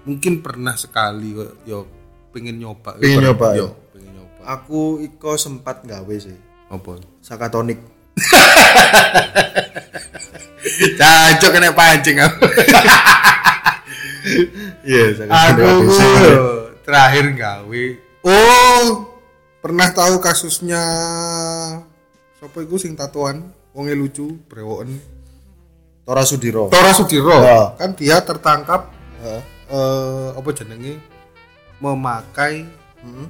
mungkin 0.00 0.40
pernah 0.40 0.72
sekali 0.80 1.36
yo 1.68 1.84
pengen 2.32 2.56
nyoba 2.56 2.96
Pengen 2.96 3.20
Pernah, 3.20 3.36
nyoba, 3.36 3.48
yo 3.52 3.68
pengen 3.92 4.16
nyoba 4.16 4.40
Aku 4.56 4.96
iko 4.98 5.36
sempat 5.36 5.84
gawe 5.84 6.14
sih. 6.16 6.36
apa 6.70 7.02
Sakatonik. 7.20 7.80
cacok 11.00 11.50
kena 11.50 11.70
pancing 11.74 12.16
aku 12.20 12.40
Iya, 14.80 15.28
aku 15.28 15.92
terakhir 16.84 17.24
gawe 17.36 17.84
oh 18.24 18.84
pernah 19.60 19.88
tahu 19.92 20.20
kasusnya 20.20 20.82
siapa 22.40 22.58
itu 22.64 22.76
sing 22.80 22.96
tatuan 22.96 23.52
wonge 23.72 23.94
lucu 23.94 24.38
brewoken 24.46 24.98
Tora 26.02 26.26
Sudiro. 26.26 26.66
Tora 26.68 26.90
Sudiro 26.90 27.36
Ya. 27.38 27.74
kan 27.78 27.94
dia 27.94 28.18
tertangkap 28.18 28.90
Heeh. 29.22 29.42
eh 29.70 30.28
apa 30.34 30.48
jenenge 30.50 30.98
memakai 31.78 32.66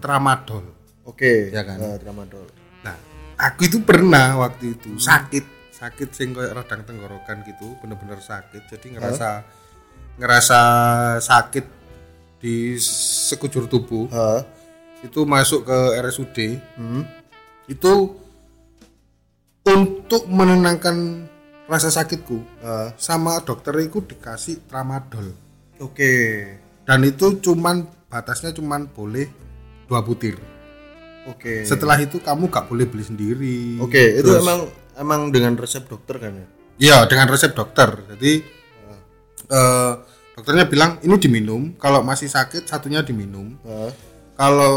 tramadol 0.00 0.64
Oke. 1.11 1.50
Ya 1.50 1.66
kan? 1.66 1.74
Nah, 1.81 1.98
tramadol. 1.98 2.46
Nah, 2.87 2.94
aku 3.35 3.66
itu 3.66 3.83
pernah 3.83 4.38
waktu 4.38 4.79
itu 4.79 4.94
sakit, 4.94 5.74
sakit 5.74 6.09
sing 6.14 6.31
kayak 6.31 6.55
radang 6.55 6.87
tenggorokan 6.87 7.42
gitu, 7.42 7.74
bener-bener 7.83 8.22
sakit. 8.22 8.70
Jadi 8.70 8.94
ngerasa 8.94 9.42
ngerasa 10.20 10.61
sakit 11.18 11.66
di 12.38 12.79
sekujur 13.26 13.66
tubuh. 13.66 14.07
Heeh. 14.07 14.40
Itu 15.03 15.26
masuk 15.26 15.66
ke 15.66 15.79
RSUD. 15.98 16.38
Hmm. 16.79 17.03
Itu 17.66 18.14
untuk 19.64 20.26
menenangkan 20.26 21.28
rasa 21.70 21.92
sakitku 21.92 22.42
Heeh. 22.60 22.88
sama 22.98 23.38
dokter 23.46 23.76
itu 23.78 24.02
dikasih 24.02 24.66
tramadol. 24.66 25.30
Oke. 25.78 26.12
Dan 26.82 27.06
itu 27.06 27.38
cuman 27.38 27.86
batasnya 28.10 28.50
cuman 28.50 28.90
boleh 28.90 29.30
dua 29.86 30.02
butir. 30.02 30.34
Oke. 31.30 31.62
Setelah 31.62 32.00
itu 32.00 32.18
kamu 32.18 32.50
gak 32.50 32.66
boleh 32.66 32.88
beli 32.90 33.04
sendiri. 33.06 33.78
Oke, 33.78 34.18
itu 34.18 34.26
Terus- 34.26 34.42
emang 34.42 34.60
emang 34.98 35.20
dengan 35.30 35.54
resep 35.54 35.86
dokter 35.86 36.18
kan 36.18 36.32
ya? 36.34 36.46
Iya, 36.80 36.96
dengan 37.06 37.28
resep 37.30 37.52
dokter. 37.54 37.92
Jadi 38.16 38.32
eh, 39.50 39.92
dokternya 40.34 40.66
bilang 40.66 40.98
ini 41.04 41.16
diminum, 41.20 41.76
kalau 41.76 42.00
masih 42.02 42.26
sakit 42.26 42.66
satunya 42.66 43.04
diminum. 43.04 43.54
Heeh. 43.62 43.92
Kalau 44.34 44.74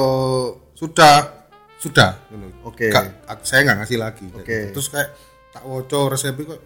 sudah 0.75 1.42
sudah. 1.83 2.11
Oke. 2.63 2.87
Nggak- 2.87 3.27
ak- 3.27 3.43
saya 3.43 3.61
nggak 3.65 3.77
ngasih 3.79 3.97
lagi. 3.97 4.25
Oke. 4.29 4.47
gitu. 4.47 4.67
Terus 4.73 4.87
kayak 4.87 5.09
tak 5.51 5.63
woco 5.63 5.99
resepnya 6.07 6.43
kok 6.49 6.61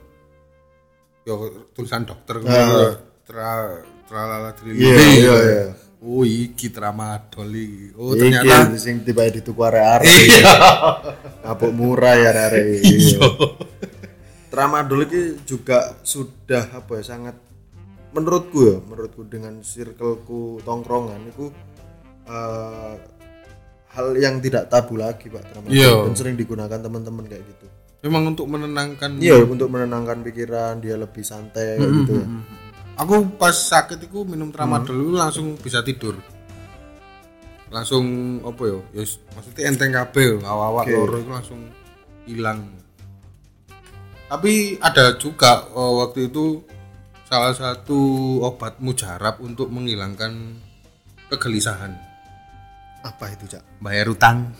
yo 1.24 1.34
tulisan 1.74 2.06
dokter 2.06 2.40
Ah. 2.42 2.94
tra 3.26 3.82
tralala 4.06 4.54
trilili. 4.54 4.80
Iya, 4.80 4.96
iya, 4.96 5.36
iya. 5.36 5.66
Oh, 5.98 6.22
iki 6.22 6.70
tramadol 6.70 7.50
iki. 7.50 7.92
Oh, 7.94 8.14
Iki 8.14 8.22
ternyata 8.22 8.70
sing 8.78 9.02
tiba 9.02 9.26
di 9.26 9.42
tuku 9.42 9.58
arek-arek. 9.60 10.06
Iya. 10.08 10.54
Kapuk 11.44 11.74
murah 11.74 12.16
ya 12.16 12.32
arek. 12.32 12.64
Iya. 12.80 13.28
Tramadol 14.48 15.04
ini 15.04 15.22
juga 15.44 15.98
sudah 16.02 16.72
apa 16.72 16.98
ya 16.98 17.04
sangat 17.06 17.36
menurutku 18.08 18.60
ya, 18.64 18.78
menurutku 18.80 19.28
dengan 19.28 19.60
circleku 19.60 20.64
tongkrongan 20.64 21.28
itu 21.28 21.52
eh, 22.24 22.94
hal 23.98 24.14
yang 24.14 24.38
tidak 24.38 24.70
tabu 24.70 24.94
lagi 24.94 25.26
Pak 25.26 25.42
tramadol 25.50 25.74
Iya. 25.74 26.06
dan 26.06 26.14
sering 26.14 26.38
digunakan 26.38 26.78
teman-teman 26.78 27.26
kayak 27.26 27.42
gitu. 27.44 27.66
memang 27.98 28.30
untuk 28.30 28.46
menenangkan 28.46 29.18
Iya, 29.18 29.42
untuk 29.42 29.68
menenangkan 29.68 30.22
pikiran 30.22 30.78
dia 30.78 30.96
lebih 30.96 31.26
santai 31.26 31.76
kayak 31.76 31.92
gitu 31.98 32.14
ya. 32.16 32.28
Aku 32.96 33.14
pas 33.36 33.52
sakit 33.52 34.00
itu 34.00 34.22
minum 34.24 34.48
tramadol 34.48 34.94
Hmm. 34.94 35.04
itu 35.04 35.14
langsung 35.14 35.48
bisa 35.58 35.82
tidur. 35.82 36.14
Langsung 37.68 38.06
apa 38.42 38.64
ya? 38.64 38.78
Ya 38.94 39.04
s- 39.04 39.20
maksudnya 39.34 39.64
enteng 39.68 39.92
kabeh, 39.92 40.40
awak-awak 40.40 40.86
Oke. 40.88 40.94
loro 40.94 41.16
itu 41.18 41.30
langsung 41.30 41.62
hilang. 42.24 42.70
Tapi 44.28 44.78
ada 44.80 45.16
juga 45.16 45.68
eh, 45.68 45.94
waktu 45.98 46.28
itu 46.28 46.64
salah 47.26 47.52
satu 47.52 48.00
obat 48.42 48.80
mujarab 48.80 49.42
untuk 49.42 49.68
menghilangkan 49.68 50.56
kegelisahan. 51.28 51.92
Apa 53.06 53.30
itu, 53.32 53.46
Cak? 53.48 53.64
Bayar 53.80 54.10
utang. 54.10 54.52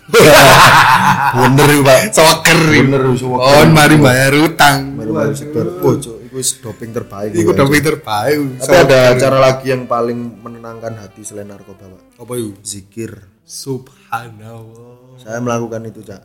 Bener 1.38 1.68
ya, 1.68 1.82
Pak. 1.84 2.00
Soker. 2.14 2.60
Bener 2.70 3.02
soker. 3.18 3.42
Oh, 3.44 3.64
mari 3.68 3.98
bayar 3.98 4.34
utang. 4.38 4.96
Baru-baru 4.96 5.34
sebar. 5.36 5.68
Oh, 5.84 5.98
Cuk, 5.98 6.18
itu 6.24 6.38
doping 6.64 6.92
terbaik. 6.96 7.34
Iku 7.34 7.52
ya, 7.52 7.56
udah 7.58 7.66
Cuk. 7.66 7.74
pinter 7.74 7.96
baik. 8.00 8.38
Tapi 8.62 8.76
ada 8.78 9.00
cara 9.20 9.38
lagi 9.42 9.66
yang 9.74 9.84
paling 9.90 10.20
menenangkan 10.40 10.94
hati 11.02 11.26
selain 11.26 11.50
narkoba, 11.50 11.90
Pak. 11.92 12.04
apa 12.24 12.34
itu? 12.38 12.56
Zikir. 12.64 13.12
Subhanallah. 13.44 15.20
Saya 15.20 15.40
melakukan 15.44 15.82
itu, 15.90 16.02
Cak. 16.06 16.24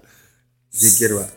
Zikir, 0.71 1.17
Pak. 1.19 1.31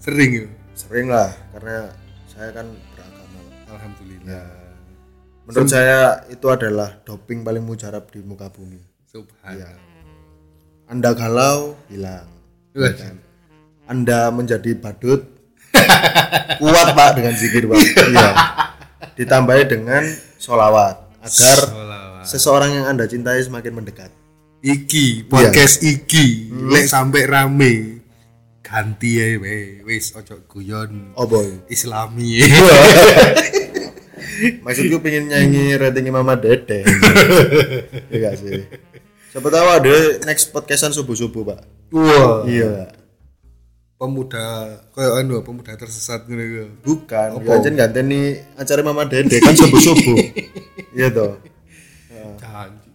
Sering 0.00 0.30
ya? 0.32 0.46
Sering 0.74 1.06
lah, 1.08 1.30
karena 1.52 1.92
saya 2.26 2.50
kan 2.50 2.66
beragama. 2.96 3.40
Alhamdulillah. 3.70 4.46
Menurut 5.44 5.68
saya 5.68 6.24
itu 6.32 6.46
adalah 6.48 6.96
doping 7.04 7.44
paling 7.44 7.60
mujarab 7.60 8.08
di 8.08 8.24
muka 8.24 8.48
bumi. 8.48 8.80
Subhanallah. 9.04 9.93
Anda 10.84 11.12
galau, 11.12 11.76
hilang. 11.86 12.26
Wah. 12.72 12.90
kan? 12.90 13.14
Anda 13.84 14.28
menjadi 14.28 14.74
badut, 14.74 15.22
kuat 16.60 16.88
Pak 16.90 17.08
dengan 17.14 17.32
zikir, 17.34 17.64
Pak. 17.64 17.78
Iya. 18.04 18.28
ditambahi 19.14 19.62
dengan 19.64 20.02
solawat 20.36 20.96
agar 21.20 21.58
Sholawat. 21.62 22.22
seseorang 22.26 22.70
yang 22.72 22.84
anda 22.88 23.04
cintai 23.04 23.38
semakin 23.38 23.72
mendekat 23.72 24.10
iki 24.58 25.22
podcast 25.22 25.78
Iya. 25.78 25.94
iki 25.94 26.50
Hmm. 26.50 26.68
lek 26.68 26.84
sampai 26.84 27.22
rame 27.22 27.72
ganti 28.58 29.14
ya 29.14 29.38
we 29.38 29.78
wis 29.84 30.10
ojo 30.12 30.42
guyon 30.48 31.12
oh 31.14 31.24
boy 31.24 31.46
islami 31.68 32.42
maksudku 34.66 34.98
pengen 34.98 35.30
nyanyi 35.30 35.76
rating 35.76 36.10
Mama 36.10 36.34
Dede 36.34 36.82
iya 38.10 38.18
gak 38.24 38.34
sih 38.34 38.64
siapa 39.34 39.50
tahu 39.50 39.66
ada 39.66 39.94
next 40.30 40.54
podcastan 40.54 40.94
subuh 40.94 41.18
subuh 41.18 41.42
pak. 41.42 41.66
Wah. 41.90 42.46
Iya. 42.46 42.86
Pemuda 43.98 44.78
kayak 44.94 45.26
anu 45.26 45.42
pemuda 45.42 45.74
tersesat 45.74 46.22
gitu 46.30 46.70
bukan. 46.86 47.42
Ya 47.42 47.58
aja 47.58 47.70
ganteni 47.74 48.38
acara 48.54 48.86
Mama 48.86 49.10
Dede 49.10 49.42
kan 49.42 49.58
subuh 49.58 49.82
subuh 49.82 50.14
iya 50.94 51.10
toh. 51.10 51.34
Janji. 52.38 52.94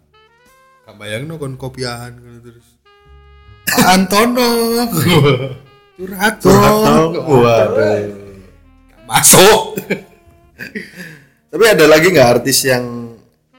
Gak 0.88 0.96
bayang 0.96 1.28
no 1.28 1.36
kon 1.36 1.60
kopiahan 1.60 2.16
gitu 2.16 2.40
terus. 2.56 2.68
Pak 3.68 3.88
Antono. 4.00 4.48
Curhat 6.00 6.40
dong 6.40 7.20
waduh. 7.20 8.16
Masuk. 9.04 9.76
Tapi 11.52 11.64
ada 11.68 11.84
lagi 11.84 12.16
nggak 12.16 12.30
artis 12.40 12.64
yang 12.64 13.12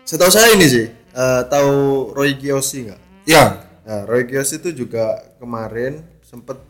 setahu 0.09 0.33
saya 0.33 0.57
ini 0.57 0.65
sih 0.65 1.00
eh, 1.13 1.43
tahu 1.47 2.11
Roy 2.15 2.39
Kiyoshi 2.39 2.91
nggak 2.91 3.01
ya 3.27 3.67
Nah, 3.81 4.07
Roy 4.07 4.23
Kiyoshi 4.29 4.63
itu 4.63 4.71
juga 4.87 5.19
kemarin 5.43 6.05
sempet 6.23 6.61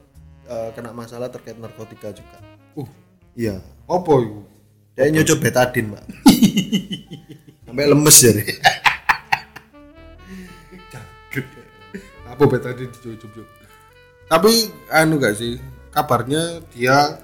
eh, 0.48 0.70
kena 0.72 0.94
masalah 0.96 1.28
terkait 1.28 1.58
narkotika 1.58 2.14
juga. 2.16 2.38
uh 2.78 2.88
Iya. 3.36 3.60
apa 3.84 4.12
itu 4.24 4.40
Dia 4.96 5.06
nyocob 5.12 5.38
betadin, 5.42 5.92
Pak. 5.92 6.04
Sampai 7.66 7.84
lemes 7.86 8.16
ya. 8.24 8.30
deh. 8.34 8.48
apa 12.30 12.42
bet 12.46 12.62
tadi 12.62 12.88
dicucuk 12.88 13.46
tapi 14.30 14.70
anu 14.88 15.18
gak 15.18 15.36
sih 15.36 15.58
kabarnya 15.90 16.62
dia 16.72 17.18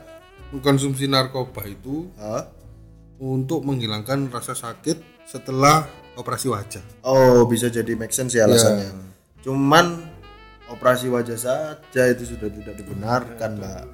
mengkonsumsi 0.50 1.06
narkoba 1.06 1.62
itu 1.64 2.10
Hah? 2.18 2.50
untuk 3.16 3.62
menghilangkan 3.64 4.28
rasa 4.28 4.52
sakit 4.52 5.24
setelah 5.24 5.86
operasi 6.16 6.48
wajah 6.48 6.82
Oh, 7.04 7.44
bisa 7.46 7.68
jadi 7.68 7.92
make 7.94 8.10
sense 8.10 8.34
ya 8.34 8.48
alasannya. 8.48 8.88
Ya. 8.88 8.92
Cuman 9.44 10.02
operasi 10.66 11.06
wajah 11.06 11.38
saja 11.38 12.02
itu 12.10 12.34
sudah 12.34 12.50
tidak 12.50 12.74
dibenarkan, 12.74 13.62
Mbak. 13.62 13.84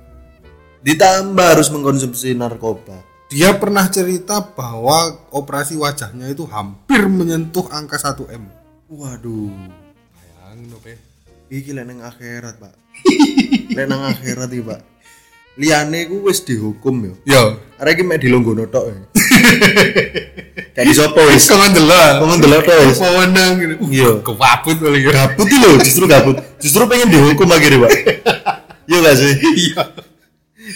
Ditambah 0.83 1.47
harus 1.59 1.69
mengkonsumsi 1.69 2.33
narkoba. 2.35 3.11
dia 3.33 3.49
pernah 3.57 3.89
cerita 3.89 4.45
bahwa 4.45 5.25
operasi 5.33 5.73
wajahnya 5.81 6.29
itu 6.29 6.45
hampir 6.53 7.09
menyentuh 7.09 7.65
angka 7.73 7.97
1 7.97 8.29
m 8.29 8.45
Waduh. 8.93 9.49
bayang 10.13 10.69
no 10.69 10.77
pe 10.85 11.01
Iki 11.49 11.73
lek 11.73 11.85
nang 11.89 12.05
akhirat, 12.05 12.61
Pak. 12.61 12.73
lek 13.77 13.87
nang 13.89 14.05
akhirat 14.05 14.53
iki, 14.53 14.65
Pak. 14.65 14.81
Liane 15.57 16.09
ku 16.09 16.25
wis 16.25 16.45
dihukum 16.45 17.09
yo. 17.09 17.15
yo 17.29 17.43
Arek 17.77 18.01
iki 18.01 18.05
mek 18.05 18.21
dilonggono 18.21 18.65
tok. 18.69 19.13
ya. 19.47 19.53
Kayak 20.73 20.85
di 20.85 20.95
sopo 20.95 21.21
wis. 21.25 21.45
kawan 21.45 21.71
delok 21.71 22.13
Kamu 22.17 22.35
ndelok 22.39 22.61
tok 22.63 22.77
wis. 22.83 22.97
pewenang 22.97 23.53
gitu 23.57 23.75
Iya. 23.85 24.11
kewabut 24.21 24.77
paling 24.79 25.03
ya 25.03 25.11
Gabut 25.13 25.47
iki 25.47 25.57
lho, 25.59 25.71
justru 25.79 26.05
gabut. 26.07 26.37
Justru 26.59 26.83
pengen 26.87 27.09
dihukum 27.09 27.49
akhirnya, 27.49 27.83
Pak. 27.83 27.93
Iya 28.91 28.99
gak 29.01 29.17
sih? 29.17 29.33
iya 29.57 29.83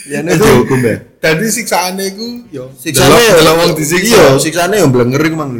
Liane 0.06 0.30
dihukum 0.34 0.78
ya. 0.80 0.96
tadi 1.16 1.46
siksaannya 1.48 2.04
itu 2.08 2.26
yo 2.50 2.70
Siksane 2.72 3.18
ya 3.20 3.32
delok 3.34 3.54
wong 3.56 3.70
disiksa 3.74 4.06
Iya, 4.08 4.24
siksane 4.36 4.74
yang 4.76 4.90
blenger 4.90 5.18
iku 5.20 5.34
mang. 5.34 5.58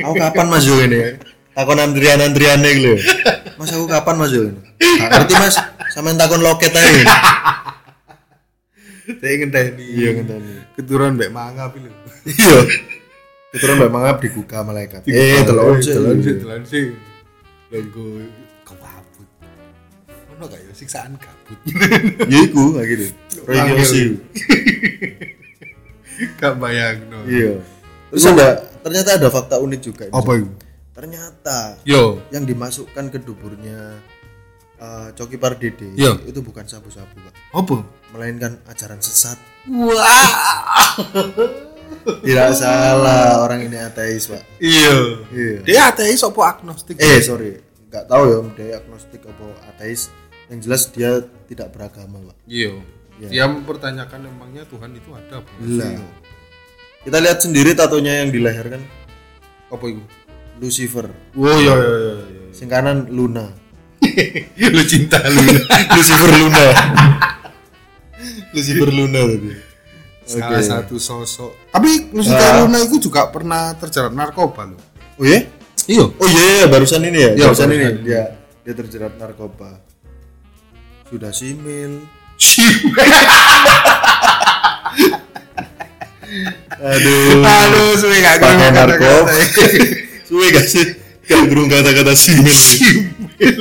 Aku 0.00 0.14
kapan 0.16 0.46
Mas 0.46 0.64
yo 0.64 0.74
ini? 0.76 1.14
Takon 1.48 1.78
antrian-antriane 1.78 2.68
iki 2.68 2.80
lho. 2.80 2.94
Mas 3.54 3.70
aku 3.70 3.86
kapan 3.86 4.14
Mas 4.16 4.30
yo 4.30 4.50
ngerti 4.76 5.34
Mas, 5.36 5.56
sampean 5.88 6.14
takon 6.14 6.40
loket 6.40 6.70
ae. 6.70 7.06
saya 9.16 9.32
ingin 9.32 9.48
tanya 9.48 9.70
Iya 9.78 10.08
ngenteni. 10.12 10.52
keturunan 10.74 11.14
mbak 11.14 11.30
mangap 11.30 11.70
itu 11.72 11.86
Iya. 12.26 12.58
Keturunan 13.48 13.78
Mbak 13.80 13.90
Mangap 13.90 14.16
digugah 14.18 14.60
malaikat. 14.62 15.00
Eh, 15.06 15.40
telon 15.42 15.78
sih. 15.78 15.94
telon 15.94 16.18
sih 16.18 16.34
telon 16.36 16.62
sih 16.62 16.84
logo 17.66 18.20
kewabut 18.62 19.28
ono 20.28 20.44
gak 20.44 20.60
ya 20.60 20.72
siksaan 20.72 21.14
kabut 21.16 21.58
Ya 22.30 22.38
iku 22.42 22.74
kayak 22.74 22.88
gitu. 22.88 23.04
Roy 23.42 23.54
Panggil. 23.54 23.74
Kiyoshi. 23.76 24.04
gak 26.40 26.54
bayang 26.56 26.96
no 27.06 27.18
Iya. 27.24 27.60
Terus 28.08 28.24
ada 28.28 28.48
ternyata 28.80 29.10
ada 29.14 29.28
fakta 29.28 29.56
unik 29.58 29.80
juga. 29.80 30.04
ini. 30.04 30.12
apa 30.12 30.32
itu 30.34 30.50
Ternyata 30.92 31.58
yo 31.82 32.24
yang 32.30 32.42
dimasukkan 32.42 33.04
ke 33.08 33.18
duburnya 33.20 34.00
eh, 34.76 35.08
Coki 35.12 35.36
Pardede 35.36 35.92
Iya. 35.92 36.16
itu 36.24 36.40
bukan 36.40 36.64
sabu-sabu, 36.64 37.16
Pak. 37.16 37.34
apa 37.52 37.76
Melainkan 38.10 38.58
ajaran 38.66 38.98
sesat. 38.98 39.36
wah 39.66 40.96
Tidak 42.06 42.50
salah, 42.54 43.42
orang 43.42 43.66
ini 43.66 43.74
ateis, 43.76 44.30
Pak. 44.30 44.42
iya 44.58 44.94
Iya. 45.28 45.58
dia 45.62 45.80
ateis 45.90 46.22
apa 46.22 46.40
agnostik 46.48 46.94
Eh, 46.96 47.18
sorry. 47.18 47.58
Nggak 47.90 48.04
tahu 48.06 48.22
ya 48.24 48.38
dia 48.54 48.66
agnostik 48.78 49.22
apa 49.22 49.44
ateis. 49.66 50.14
Yang 50.46 50.58
jelas 50.62 50.82
dia 50.90 51.10
tidak 51.50 51.74
beragama, 51.74 52.22
Pak. 52.22 52.36
iya 52.46 52.70
Iya. 53.16 53.28
dia 53.28 53.44
mempertanyakan 53.48 54.20
emangnya 54.24 54.62
Tuhan 54.64 54.90
itu 54.92 55.10
ada 55.10 55.40
apa 55.40 55.50
Lah. 55.58 55.98
Kita 57.02 57.18
lihat 57.18 57.38
sendiri 57.38 57.70
tatonya 57.72 58.22
yang 58.22 58.30
di 58.30 58.38
leher 58.38 58.66
kan 58.68 58.82
apa 59.66 59.84
itu 59.86 60.02
Lucifer. 60.56 61.10
oh 61.32 61.58
iya 61.58 61.74
iya 61.74 61.94
iya 61.96 62.14
iya. 62.22 62.42
Sing 62.50 62.66
kanan 62.66 63.10
Luna. 63.10 63.50
lu 64.74 64.82
cinta 64.84 65.18
lu 65.26 65.42
Lucifer 65.96 66.30
Luna. 66.32 66.64
Lucifer 68.54 68.88
Luna 68.88 69.20
tadi. 69.26 69.50
Salah 70.26 70.52
Oke. 70.52 70.66
satu 70.66 70.96
sosok 70.98 71.52
tapi 71.70 72.10
Lucifer 72.10 72.34
Ah. 72.36 72.60
Luna 72.60 72.78
itu 72.80 72.98
juga 73.00 73.30
pernah 73.30 73.70
terjerat 73.72 74.10
narkoba 74.10 74.66
loh 74.66 74.80
Oh 75.16 75.24
iya? 75.24 75.46
iya 75.86 76.02
Oh 76.04 76.26
iya, 76.26 76.42
iya, 76.52 76.66
barusan 76.66 77.00
ini 77.00 77.16
ya. 77.16 77.30
Iya, 77.32 77.44
barusan 77.46 77.68
ini 77.70 77.78
barusan. 77.80 78.04
dia 78.04 78.22
dia 78.60 78.74
terjerat 78.74 79.14
narkoba. 79.14 79.70
Sudah 81.06 81.30
simil. 81.30 82.02
Aduh. 86.76 87.40
Aduh, 87.40 87.90
suwe 87.96 88.18
gak 88.18 88.42
Pakai 88.42 88.70
narkoba. 88.70 89.32
Suwe 90.28 90.46
gak 90.50 90.66
sih? 90.66 90.84
Gak 91.24 91.40
gerung 91.46 91.70
kata-kata 91.70 92.12
simil. 92.12 92.50
Anjir, 92.50 93.54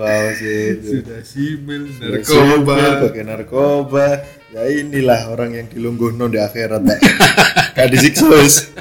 wow 0.00 0.24
sih. 0.32 0.80
Sudah 0.80 1.20
simil 1.20 1.82
Simil, 1.92 2.24
narkoba. 2.24 2.76
pakai 3.04 3.22
narkoba. 3.22 4.06
Ya 4.50 4.62
inilah 4.66 5.28
orang 5.28 5.54
yang 5.54 5.66
dilungguhno 5.68 6.26
di 6.26 6.40
akhirat, 6.40 6.80
Pak. 6.80 6.98
Gak 7.76 7.88
disiksa 7.88 8.26
wis. 8.26 8.72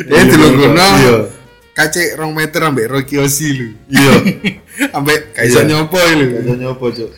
Dia 0.00 0.22
dilungguhno. 0.24 0.80
Iya. 0.96 1.16
Kacek 1.70 2.18
rong 2.18 2.34
meter 2.34 2.60
ambek 2.62 2.88
Rocky 2.88 3.16
Osi 3.16 3.48
lu. 3.54 3.68
Iya. 3.86 4.14
Ambek 4.96 5.32
kaiso 5.32 5.60
Iya. 5.60 5.68
nyopo 5.70 5.96
lu. 5.96 6.26
Gak 6.42 6.58
nyopo, 6.58 6.86
Cuk. 6.90 7.12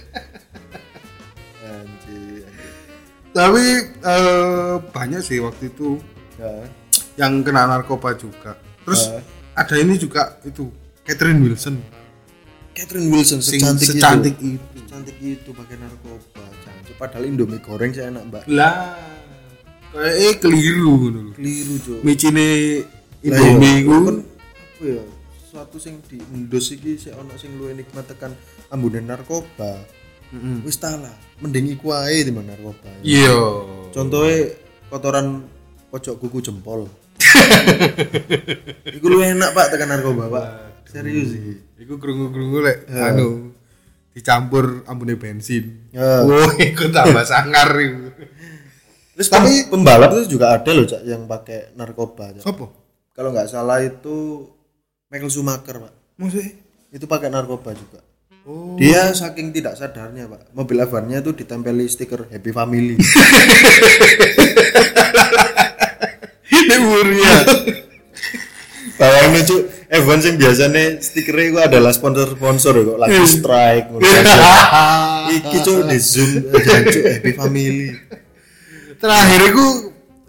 Anjir. 1.62 2.44
Tapi 3.32 3.64
eh, 3.98 4.74
banyak 4.90 5.20
sih 5.20 5.38
waktu 5.38 5.70
itu 5.70 5.96
Ya. 6.36 6.52
yang 7.18 7.40
kena 7.40 7.64
narkoba 7.64 8.12
juga. 8.14 8.58
Terus 8.84 9.08
Ah. 9.08 9.22
ada 9.56 9.74
ini 9.78 9.96
juga 9.96 10.36
itu 10.42 10.68
Catherine 11.02 11.40
Wilson. 11.40 11.80
Catherine 12.72 13.08
Wilson 13.12 13.44
Sing 13.44 13.60
secantik, 13.60 13.88
secantik 13.92 14.34
itu. 14.40 14.56
itu. 14.56 14.76
Secantik 14.80 15.16
itu 15.20 15.50
pakai 15.52 15.76
narkoba. 15.76 16.44
Cantik. 16.64 16.94
Padahal 16.96 17.24
Indomie 17.28 17.60
goreng 17.60 17.92
saya 17.92 18.08
enak, 18.08 18.24
Mbak. 18.32 18.42
Lah, 18.48 18.96
kayak 19.92 20.14
eh 20.16 20.34
keliru 20.40 20.92
ngono 20.96 21.18
lho. 21.20 21.32
Keliru, 21.36 21.74
Cuk. 21.84 22.00
Micine 22.00 22.40
Lah, 22.40 23.28
Indomie 23.28 23.68
iya. 23.68 23.80
iku 23.84 23.92
apa 23.92 24.12
ya? 24.82 25.02
Suatu 25.52 25.76
sing 25.76 26.00
di 26.08 26.16
Indos 26.32 26.72
iki 26.72 26.96
sik 26.96 27.12
ono 27.12 27.36
sing 27.36 27.52
luwih 27.60 27.76
nikmat 27.76 28.08
tekan 28.08 28.32
ambune 28.72 29.04
narkoba. 29.04 29.84
Wis 30.64 30.80
ta 30.80 30.96
lah, 30.96 31.12
mending 31.44 31.76
iku 31.76 31.92
ae 31.92 32.24
timbang 32.24 32.48
narkoba. 32.48 32.88
iya. 33.04 33.36
Contohnya 33.92 34.56
kotoran 34.88 35.44
pojok 35.92 36.16
kuku 36.24 36.40
jempol. 36.40 36.88
iku 38.96 39.06
luwih 39.12 39.36
enak, 39.36 39.52
Pak, 39.52 39.76
tekan 39.76 39.92
narkoba, 39.92 40.32
Pak. 40.32 40.71
Serius 40.92 41.28
sih. 41.32 41.56
Iku 41.80 41.96
krungu-krungu 41.96 42.60
lek 42.60 42.84
anu 42.92 43.56
dicampur 44.12 44.84
ambune 44.84 45.16
bensin. 45.16 45.88
Ya. 45.88 46.20
Wah, 46.28 46.52
iku 46.60 46.92
tambah 46.92 47.24
sangar 47.32 47.72
iku. 47.80 48.12
Terus 49.16 49.28
tapi 49.28 49.68
pembalap 49.72 50.12
itu 50.16 50.36
juga 50.36 50.56
ada 50.56 50.70
loh, 50.72 50.84
Cak, 50.84 51.04
yang 51.04 51.24
pakai 51.24 51.72
narkoba. 51.76 52.36
Cak. 52.36 52.44
Sopo? 52.44 52.66
Kalau 53.12 53.32
nggak 53.32 53.48
salah 53.48 53.80
itu 53.80 54.48
Michael 55.08 55.32
Schumacher, 55.32 55.80
Pak. 55.80 55.92
Maksudnya? 56.20 56.52
Itu 56.92 57.04
pakai 57.08 57.28
narkoba 57.32 57.72
juga. 57.76 58.00
Oh. 58.48 58.76
Dia 58.80 59.12
saking 59.12 59.52
tidak 59.52 59.76
sadarnya, 59.76 60.28
Pak. 60.28 60.52
Mobil 60.56 60.80
Avannya 60.80 61.20
itu 61.24 61.32
ditempeli 61.32 61.88
stiker 61.88 62.28
Happy 62.28 62.52
Family. 62.52 62.96
dhuwur 66.82 67.08
ya. 67.14 67.36
Bawang 68.98 69.28
lucu 69.34 69.56
F1 69.92 70.18
sing 70.18 70.34
biasanya 70.40 70.96
stikernya 70.98 71.44
itu 71.44 71.58
adalah 71.60 71.92
sponsor-sponsor 71.92 72.72
kok 72.80 72.96
lagi 72.96 73.20
strike 73.28 73.86
ngono. 73.92 74.08
Iki 75.28 75.58
cuk 75.60 75.78
di 75.84 75.98
zoom 76.00 76.30
jancu 76.64 76.98
happy 77.04 77.30
family. 77.36 77.92
Terakhir 78.96 79.40
iku 79.52 79.66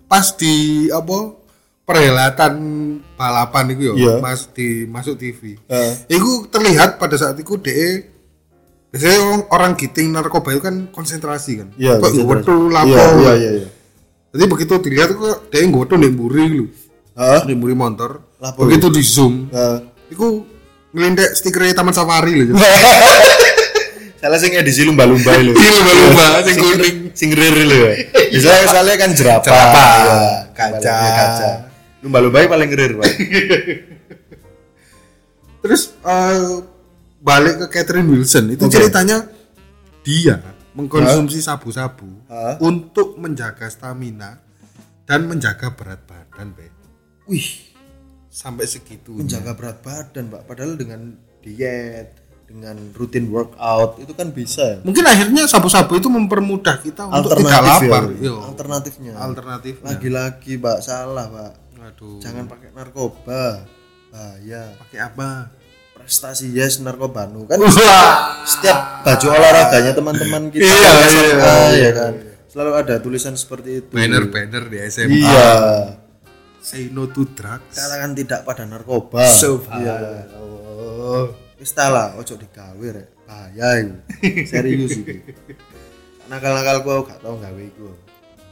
pas 0.03 0.35
di 0.35 0.53
apa 0.91 1.17
perhelatan 1.83 2.53
balapan 3.15 3.65
itu 3.71 3.81
ya, 3.87 3.93
Iya. 3.95 4.13
Mas 4.19 4.51
di 4.51 4.83
masuk 4.83 5.15
TV. 5.15 5.55
Heeh. 5.63 5.93
Iku 6.11 6.47
terlihat 6.47 6.99
pada 6.99 7.15
saat 7.15 7.35
itu 7.35 7.55
DE 7.55 8.11
biasanya 8.89 9.17
orang, 9.19 9.41
orang 9.49 9.71
giting 9.73 10.11
narkoba 10.11 10.51
itu 10.51 10.61
kan 10.61 10.91
konsentrasi 10.91 11.63
kan. 11.63 11.67
Iya, 11.75 11.97
Kok 11.97 12.03
konsentrasi. 12.03 12.29
wetu 12.43 12.55
lapo. 12.67 12.87
Iya, 12.91 13.03
iya, 13.15 13.33
iya, 13.35 13.51
iya. 13.63 13.67
Jadi 14.33 14.43
begitu 14.49 14.73
dilihat 14.81 15.09
kok 15.13 15.47
DE 15.47 15.63
nggoto 15.63 15.95
nek 15.95 16.11
mburi 16.11 16.45
lho. 16.51 16.65
Heeh. 17.13 17.39
Nek 17.47 17.55
mburi 17.55 17.75
motor. 17.75 18.11
Lapo. 18.43 18.67
Begitu 18.67 18.91
di 18.91 18.99
zoom, 18.99 19.47
Heeh. 19.47 19.79
iku 20.11 20.43
ngelindek 20.91 21.31
stikernya 21.31 21.79
Taman 21.79 21.95
Safari 21.95 22.43
lho. 22.43 22.59
Salah 24.19 24.39
sing 24.39 24.51
edisi 24.51 24.83
lumba-lumba 24.83 25.31
lho. 25.39 25.55
Iya, 25.55 25.71
lumba-lumba, 25.79 26.25
sing 26.43 26.55
kuning. 26.59 26.97
Sing 27.15 27.29
riri 27.31 27.63
lho. 27.63 27.87
Bisa 28.35 28.51
soalnya 28.67 28.99
kan 28.99 29.15
jerapah. 29.15 29.47
Jerapah, 29.47 29.87
Iya, 29.95 30.19
kaca. 30.51 30.95
kaca. 30.99 31.49
Lumba-lumba 32.03 32.43
paling 32.43 32.67
ngerir, 32.67 32.99
Pak. 32.99 33.07
Terus 35.63 35.95
eh, 36.03 36.51
balik 37.23 37.63
ke 37.63 37.79
Catherine 37.79 38.11
Wilson 38.11 38.51
itu 38.51 38.67
Oke. 38.67 38.75
ceritanya 38.75 39.23
dia 40.03 40.43
mengkonsumsi 40.75 41.39
sabu-sabu 41.39 42.27
Hah? 42.27 42.59
untuk 42.59 43.15
menjaga 43.15 43.71
stamina 43.71 44.43
dan 45.07 45.31
menjaga 45.31 45.71
berat 45.71 46.03
badan, 46.03 46.51
Be. 46.51 46.67
Wih, 47.31 47.71
Sampai 48.33 48.65
segitu. 48.65 49.13
menjaga 49.13 49.53
berat 49.53 49.85
badan, 49.85 50.33
Pak. 50.33 50.49
Padahal 50.49 50.73
dengan 50.73 51.13
diet, 51.39 52.17
dengan 52.49 52.73
rutin 52.97 53.29
workout 53.29 54.01
itu 54.01 54.09
kan 54.11 54.33
bisa 54.33 54.61
ya. 54.65 54.77
Mungkin 54.81 55.05
akhirnya 55.05 55.45
sabu-sabu 55.45 56.01
itu 56.01 56.09
mempermudah 56.09 56.81
kita 56.81 57.05
untuk 57.05 57.29
tidak 57.37 57.53
Alternatif 57.53 57.89
lapar. 57.93 58.03
ya. 58.09 58.25
Yo. 58.25 58.35
Alternatifnya. 58.41 59.13
Alternatifnya. 59.15 59.85
Lagi-lagi, 59.85 60.53
Pak, 60.57 60.77
salah, 60.81 61.29
Pak. 61.29 61.51
Aduh. 61.83 62.17
Jangan 62.17 62.49
pakai 62.49 62.73
narkoba. 62.73 63.69
Bahaya. 64.09 64.63
pakai 64.77 64.99
apa? 64.99 65.29
Prestasi 65.93 66.51
yes 66.51 66.77
narkoba 66.79 67.25
nu 67.25 67.47
kan 67.47 67.57
Wah. 67.57 68.43
setiap 68.43 69.01
baju 69.01 69.27
olahraganya 69.29 69.95
teman-teman 69.95 70.51
kita 70.51 70.67
Iya, 70.67 70.75
yang 70.75 70.99
iya, 70.99 71.21
iya, 71.23 71.31
ya 71.31 71.67
iya. 71.71 71.89
kan. 71.95 72.13
Selalu 72.45 72.71
ada 72.75 72.95
tulisan 72.99 73.33
seperti 73.33 73.81
itu. 73.81 73.89
Banner-banner 73.89 74.67
di 74.67 74.77
SMA. 74.83 75.15
Iya. 75.15 75.49
Say 76.63 76.87
no 76.95 77.11
to 77.11 77.27
drugs. 77.35 77.75
Katakan 77.75 78.15
tidak 78.15 78.47
pada 78.47 78.63
narkoba. 78.63 79.27
Subhanallah. 79.27 80.23
Iya. 80.31 81.19
Wis 81.59 81.75
ta 81.75 81.91
lah, 81.91 82.15
ojo 82.15 82.39
digawe 82.39 82.87
rek. 82.87 83.27
Bahaya. 83.27 83.83
Serius 84.51 84.95
iki. 84.95 85.27
Nakal-nakal 86.31 86.87
ku 86.87 87.03
gak 87.03 87.19
tau 87.19 87.35
gawe 87.35 87.61
iku. 87.67 87.91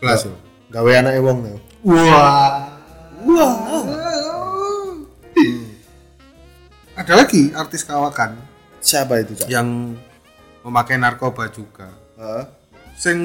Yo. 0.04 0.32
Gawe 0.76 0.92
anake 1.00 1.24
wong 1.24 1.40
yo. 1.48 1.58
Wah. 1.88 2.76
Wah. 3.24 3.88
Ada 6.92 7.14
lagi 7.16 7.56
artis 7.56 7.88
kawakan 7.88 8.36
Siapa 8.84 9.24
itu, 9.24 9.40
Cak? 9.40 9.48
yang 9.48 9.96
memakai 10.68 11.00
narkoba 11.00 11.48
juga. 11.48 11.88
Heeh. 12.20 12.44
Sing 13.00 13.20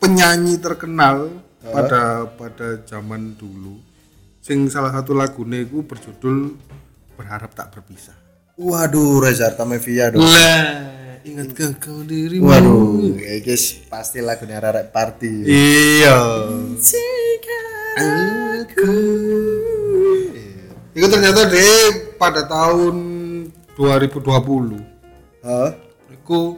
penyanyi 0.00 0.56
terkenal 0.56 1.28
pada 1.64 2.28
pada 2.36 2.68
zaman 2.84 3.32
dulu. 3.38 3.80
Sing 4.44 4.68
salah 4.68 4.92
satu 4.92 5.16
lagunya 5.16 5.64
itu 5.64 5.80
berjudul 5.80 6.52
Berharap 7.16 7.54
Tak 7.56 7.72
Berpisah. 7.72 8.16
Waduh, 8.60 9.24
Reza 9.24 9.50
Artamevia 9.50 10.14
dong. 10.14 10.22
Lah, 10.22 11.18
ingatkah 11.24 11.74
kau 11.80 12.04
dirimu? 12.04 12.46
Waduh, 12.46 13.16
iki 13.18 13.56
pasti 13.88 14.20
lagunya 14.20 14.60
Rarek 14.60 14.92
Party. 14.92 15.48
Iya. 15.48 16.18
Aku. 17.94 18.94
Itu 20.94 21.06
ternyata 21.10 21.50
deh 21.50 22.14
pada 22.14 22.46
tahun 22.46 22.94
2020 23.74 24.78
Hah? 25.42 25.74
itu 26.14 26.56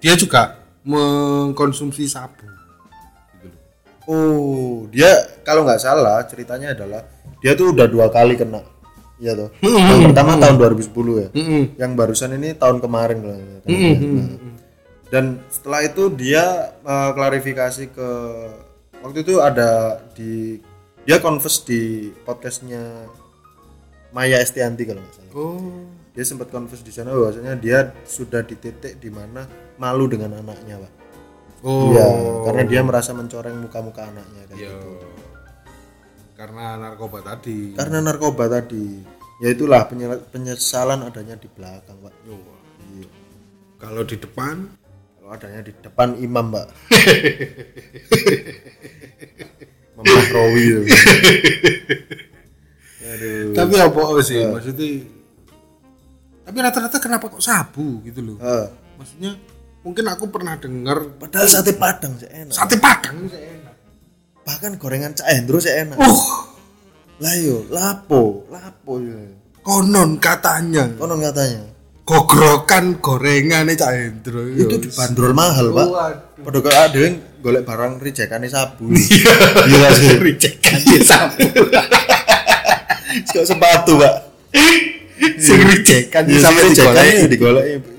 dia 0.00 0.16
juga 0.16 0.56
mengkonsumsi 0.80 2.08
sabu. 2.08 2.55
Oh, 4.06 4.86
dia 4.94 5.10
kalau 5.42 5.66
nggak 5.66 5.82
salah 5.82 6.22
ceritanya 6.30 6.72
adalah 6.72 7.02
dia 7.42 7.58
tuh 7.58 7.74
udah 7.74 7.86
dua 7.90 8.06
kali 8.08 8.38
kena. 8.38 8.62
Iya 9.16 9.32
tuh. 9.34 9.48
Yang 9.64 10.12
pertama 10.12 10.36
tahun 10.36 10.56
2010 10.60 11.22
ya. 11.24 11.28
Mm-mm. 11.32 11.62
Yang 11.80 11.92
barusan 11.96 12.30
ini 12.36 12.52
tahun 12.54 12.78
kemarin 12.84 13.16
kalau 13.24 13.34
nggak 13.34 13.62
salah. 13.64 13.96
Nah. 13.96 14.30
Dan 15.06 15.24
setelah 15.48 15.80
itu 15.86 16.02
dia 16.12 16.44
eh, 16.84 17.10
klarifikasi 17.16 17.84
ke 17.90 18.08
waktu 19.00 19.18
itu 19.24 19.34
ada 19.40 20.02
di 20.12 20.60
dia 21.06 21.22
confess 21.22 21.62
di 21.62 22.10
podcastnya 22.26 23.06
Maya 24.10 24.42
Estianti 24.42 24.82
kalau 24.84 25.00
nggak 25.00 25.14
salah. 25.16 25.32
Oh. 25.34 25.86
Dia 26.16 26.24
sempat 26.24 26.48
confess 26.48 26.80
di 26.80 26.92
sana 26.92 27.12
bahwasanya 27.12 27.60
dia 27.60 27.92
sudah 28.08 28.40
di 28.40 28.56
titik 28.56 28.96
di 28.96 29.12
mana 29.12 29.44
malu 29.76 30.08
dengan 30.08 30.32
anaknya, 30.40 30.80
Pak. 30.80 30.92
Oh. 31.60 31.90
Iya, 31.90 32.06
karena 32.44 32.62
dia 32.64 32.80
merasa 32.80 33.10
mencoreng 33.10 33.56
muka-muka 33.58 34.04
anaknya 34.04 34.42
kayak 34.46 34.60
Iya. 34.60 34.70
gitu. 34.76 34.90
Karena 36.36 36.76
narkoba 36.76 37.18
tadi. 37.22 37.72
Karena 37.72 37.96
narkoba 37.98 38.44
tadi, 38.46 39.00
ya 39.40 39.48
itulah 39.48 39.84
penye- 39.84 40.20
penyesalan 40.28 41.00
adanya 41.02 41.34
di 41.34 41.48
belakang, 41.48 41.96
Pak. 41.96 42.12
Iya. 42.28 43.06
Kalau 43.76 44.02
di 44.02 44.16
depan 44.16 44.56
Kalau 45.16 45.30
adanya 45.32 45.60
di 45.60 45.72
depan 45.74 46.08
imam, 46.16 46.46
Pak. 46.50 46.66
Memahrowi 49.96 50.62
itu. 50.62 50.82
Aduh. 53.06 53.54
tapi 53.54 53.74
apa 53.78 54.00
sih 54.20 54.42
maksudnya 54.44 54.88
tapi 56.42 56.56
rata-rata 56.58 56.98
kenapa 56.98 57.30
kok 57.30 57.40
sabu 57.40 58.02
gitu 58.02 58.18
loh 58.20 58.36
Eh, 58.36 58.66
maksudnya 58.98 59.38
mungkin 59.86 60.04
aku 60.04 60.26
pernah 60.26 60.58
dengar 60.58 60.98
padahal 61.14 61.46
sate 61.46 61.72
padang 61.72 62.18
sih 62.18 62.26
enak. 62.26 62.50
sate 62.50 62.74
padang 62.76 63.16
itu 63.22 63.38
enak 63.38 63.74
Bahkan 64.42 64.72
gorengan 64.76 65.10
Cak 65.10 65.26
Hendro 65.28 65.58
sih 65.58 65.70
enak. 65.70 65.94
uh 65.96 66.22
Lah 67.16 67.34
yo, 67.34 67.66
lapo, 67.66 68.46
lapo 68.46 68.98
yo. 68.98 69.14
konon 69.60 70.18
katanya 70.18 70.86
Konon 70.92 71.18
katanya. 71.18 71.66
gogrokan 72.02 72.98
gorengan 72.98 73.66
Cak 73.68 73.90
Hendro 73.90 74.42
Itu 74.44 74.76
dibanderol 74.76 75.32
mahal, 75.32 75.70
Pak. 75.70 75.86
Waduh. 75.88 76.42
Padahal 76.42 76.62
kalau 76.62 76.80
ada 76.80 76.98
yang 77.00 77.14
golek 77.38 77.62
barang 77.62 77.92
rejekane 77.98 78.46
sabu. 78.46 78.90
Iya 79.66 79.76
gak 79.80 79.92
sih? 79.96 80.08
Ricekan 80.16 80.78
di 80.80 80.98
sabu 81.00 81.46
Kok 83.32 83.44
sepatu, 83.44 83.92
Pak. 83.96 84.14
sing 85.36 85.58
ricekan 85.64 86.22
Iya, 86.22 86.38
sampai 86.38 86.62
sampai 86.70 87.26
digoleki 87.26 87.95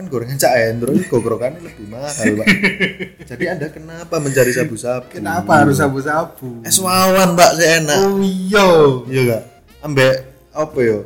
Bahkan 0.00 0.16
gorengan 0.16 0.40
Cak 0.40 0.54
Hendro 0.56 0.96
itu 0.96 1.04
gogrokannya 1.12 1.60
lebih 1.60 1.92
mahal, 1.92 2.40
Pak. 2.40 2.46
Jadi 3.36 3.44
Anda 3.52 3.68
kenapa 3.68 4.16
mencari 4.16 4.48
sabu-sabu? 4.48 5.12
kenapa 5.12 5.60
harus 5.60 5.76
sabu-sabu 5.76 6.64
Es 6.64 6.80
wawan, 6.80 7.36
Pak, 7.36 7.60
saya 7.60 7.84
enak. 7.84 8.08
oh 8.08 8.16
iya 8.24 8.64
Iya 9.04 9.20
gak? 9.28 9.42
Ambek 9.84 10.14
apa 10.56 10.78
ya? 10.80 10.98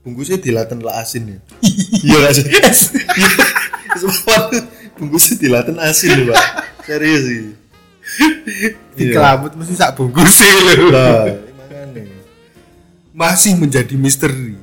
Bungkusnya 0.00 0.40
dilaten 0.40 0.80
lah 0.80 1.04
asin 1.04 1.28
ya. 1.28 1.38
Iya 2.08 2.16
gak 2.24 2.32
sih? 2.40 2.44
Es 3.92 4.00
wawan 4.08 4.64
bungkusnya 4.96 5.34
dilaten 5.44 5.76
asin 5.76 6.08
loh, 6.24 6.32
Pak. 6.32 6.40
Serius 6.88 7.22
sih. 7.28 7.44
di 8.96 9.12
kelabut 9.12 9.52
mesti 9.60 9.76
sak 9.76 9.92
bungkus 9.92 10.40
sih 10.40 10.48
makanya. 10.88 12.08
masih 13.12 13.60
menjadi 13.60 13.92
misteri 14.00 14.56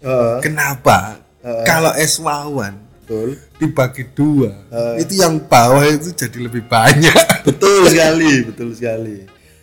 Heeh. 0.00 0.40
kenapa 0.40 1.20
kalau 1.68 1.92
es 1.92 2.16
wawan 2.16 2.85
Betul. 3.06 3.38
dibagi 3.56 4.02
dua 4.10 4.50
itu 4.98 5.14
yang 5.16 5.38
bawah 5.40 5.86
itu 5.86 6.10
jadi 6.10 6.38
lebih 6.42 6.66
banyak 6.66 7.14
Betul 7.40 7.86
sekali, 7.86 8.42
betul 8.42 8.74
sekali. 8.74 9.22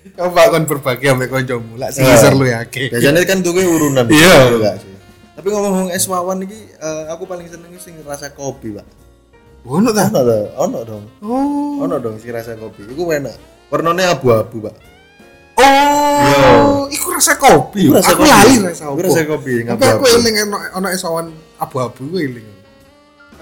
kamu 0.09 0.31
bakal 0.31 0.63
berbagi 0.63 1.05
sampai 1.05 1.27
koncomu 1.27 1.75
lah 1.75 1.89
sih 1.89 1.99
Eh. 1.99 2.07
ngisor 2.07 2.33
lu 2.33 2.45
yakin 2.45 2.87
Biasanya 2.89 3.21
kan 3.23 3.37
tuh 3.39 3.51
urunan. 3.51 4.05
Iya. 4.05 4.35
Sih? 4.77 4.95
Tapi 5.33 5.47
ngomong-ngomong 5.49 5.91
es 5.91 6.05
wawan 6.05 6.39
ini, 6.39 6.55
eh, 6.71 7.03
aku 7.09 7.23
paling 7.23 7.43
seneng 7.45 7.75
sing 7.75 7.99
rasa 8.01 8.29
kopi, 8.29 8.71
Pak. 8.71 8.87
ono 9.65 9.91
ta 9.91 10.07
Ono 10.07 10.21
dong, 10.21 10.47
ono 10.55 10.79
dong. 10.83 11.03
oh 11.19 11.83
Ono 11.83 11.95
dong 11.97 12.15
si 12.17 12.29
rasa 12.29 12.53
kopi. 12.53 12.83
Iku 12.85 13.03
enak. 13.09 13.35
Warnanya 13.67 14.13
abu-abu, 14.13 14.61
Pak. 14.61 14.75
oh 15.53 16.87
iku 16.87 17.07
rasa 17.11 17.33
kopi 17.35 17.85
Iku 17.85 17.93
rasa 17.93 18.09
aku 18.09 18.21
kopi. 18.21 18.29
lali 18.29 18.55
rasa 18.63 18.83
Iku 18.85 18.93
apa 18.93 19.01
rasa 19.03 19.21
kopi, 19.25 19.51
tapi 19.65 19.83
aku 19.87 20.03
eling 20.11 20.35
ono 20.43 20.57
ono 20.73 20.87
es 20.87 21.01
wawan 21.01 21.27
abu-abu 21.57 22.03
eling 22.15 22.47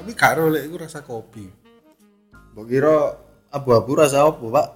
tapi 0.01 0.17
gak 0.17 0.33
ro 0.41 0.49
lek 0.49 0.65
iku 0.65 0.81
rasa 0.81 1.05
kopi 1.05 1.45
Mbok 2.57 2.65
kira 2.65 3.13
abu-abu 3.53 4.01
rasa 4.01 4.25
apa, 4.25 4.41
Pak? 4.41 4.67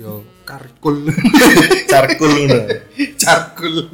yo 0.00 0.24
karkul 0.48 1.12
Carkul 1.92 2.32
ngono. 2.48 2.64
carkul 3.20 3.92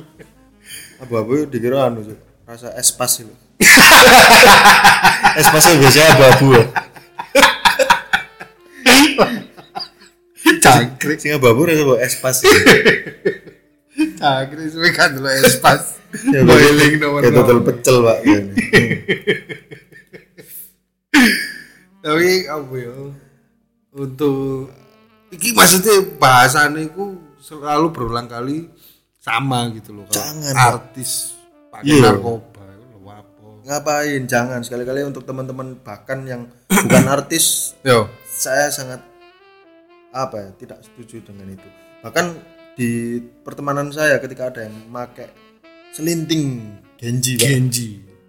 Abu-abu 1.02 1.50
dikira 1.50 1.90
anu 1.90 2.06
rasa 2.46 2.70
espas 2.78 3.26
itu. 3.26 3.34
Espasnya 5.42 5.82
biasanya 5.82 6.14
abu-abu 6.14 6.46
ya. 6.54 6.64
cangkrik 10.62 11.18
Sing 11.18 11.34
abu-abu 11.34 11.66
rasa 11.66 11.82
apa 11.82 11.94
espas. 12.06 12.36
cangkrik 14.22 14.70
suwe 14.70 14.94
kan 14.94 15.10
lo 15.18 15.26
espas 15.26 15.98
Ya, 16.32 16.40
boiling 16.40 16.96
nomor 17.04 17.20
Kayak 17.20 17.36
total 17.36 17.58
pecel, 17.68 17.96
Pak. 18.00 18.18
Tapi 21.98 22.46
apa 22.46 22.74
ya 22.78 22.94
untuk 23.92 24.70
iki 25.28 25.50
maksudnya 25.52 25.98
bahasannya 26.16 26.88
itu 26.88 27.18
selalu 27.42 27.90
berulang 27.90 28.30
kali 28.30 28.70
sama 29.18 29.68
gitu 29.74 29.92
loh. 29.92 30.06
Jangan, 30.08 30.54
artis 30.54 31.34
pakai 31.68 31.98
Iya. 31.98 32.14
narkoba 32.16 32.54
apa? 33.20 33.48
Ngapain? 33.66 34.22
Jangan. 34.24 34.60
Sekali-kali 34.64 35.04
untuk 35.04 35.26
teman-teman 35.26 35.76
bahkan 35.82 36.22
yang 36.24 36.48
bukan 36.70 37.04
artis 37.18 37.74
yo. 37.82 38.08
saya 38.24 38.70
sangat 38.70 39.02
apa 40.08 40.36
ya 40.38 40.50
tidak 40.56 40.78
setuju 40.80 41.20
dengan 41.26 41.52
itu. 41.52 41.68
Bahkan 42.00 42.26
di 42.78 43.18
pertemanan 43.42 43.90
saya 43.90 44.22
ketika 44.22 44.48
ada 44.54 44.64
yang 44.64 44.76
pakai 44.88 45.28
selinting 45.92 46.78
genji 46.96 47.34
Pak, 47.36 47.44
Genji. 47.44 47.88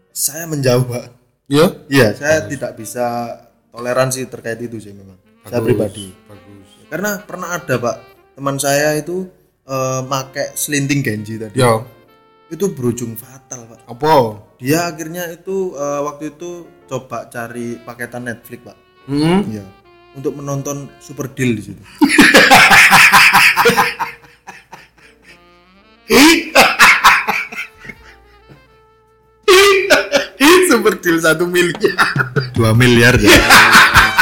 Saya 0.10 0.50
menjauh 0.50 0.84
pak 0.84 1.16
yo 1.50 1.66
iya 1.90 2.14
saya 2.14 2.46
tidak 2.46 2.78
bisa 2.78 3.34
toleransi 3.74 4.30
terkait 4.30 4.62
itu 4.62 4.78
sih 4.78 4.94
memang. 4.94 5.18
Saya 5.46 5.66
pribadi. 5.66 6.14
bagus. 6.30 6.70
Karena 6.90 7.18
pernah 7.26 7.58
ada 7.58 7.76
pak 7.82 7.96
teman 8.38 8.62
saya 8.62 8.94
itu 8.98 9.26
eh, 9.66 10.02
pakai 10.06 10.54
selinting 10.54 11.02
genji 11.02 11.42
tadi. 11.42 11.58
Yo 11.58 11.86
itu 12.50 12.66
berujung 12.74 13.18
fatal 13.18 13.66
pak. 13.66 13.86
Apa? 13.90 14.46
Dia 14.62 14.90
akhirnya 14.94 15.26
itu 15.34 15.74
eh, 15.74 16.02
waktu 16.06 16.38
itu 16.38 16.70
coba 16.86 17.26
cari 17.34 17.82
paketan 17.82 18.30
Netflix 18.30 18.62
pak. 18.62 18.78
Hmm? 19.10 19.42
Iya. 19.50 19.66
Untuk 20.14 20.38
menonton 20.38 20.90
Super 21.02 21.34
Deal 21.34 21.58
di 21.58 21.64
situ. 21.66 21.82
super 30.70 30.94
deal 31.02 31.18
satu 31.18 31.50
miliar 31.50 31.98
2 32.54 32.62
miliar 32.78 33.18
ya. 33.18 33.34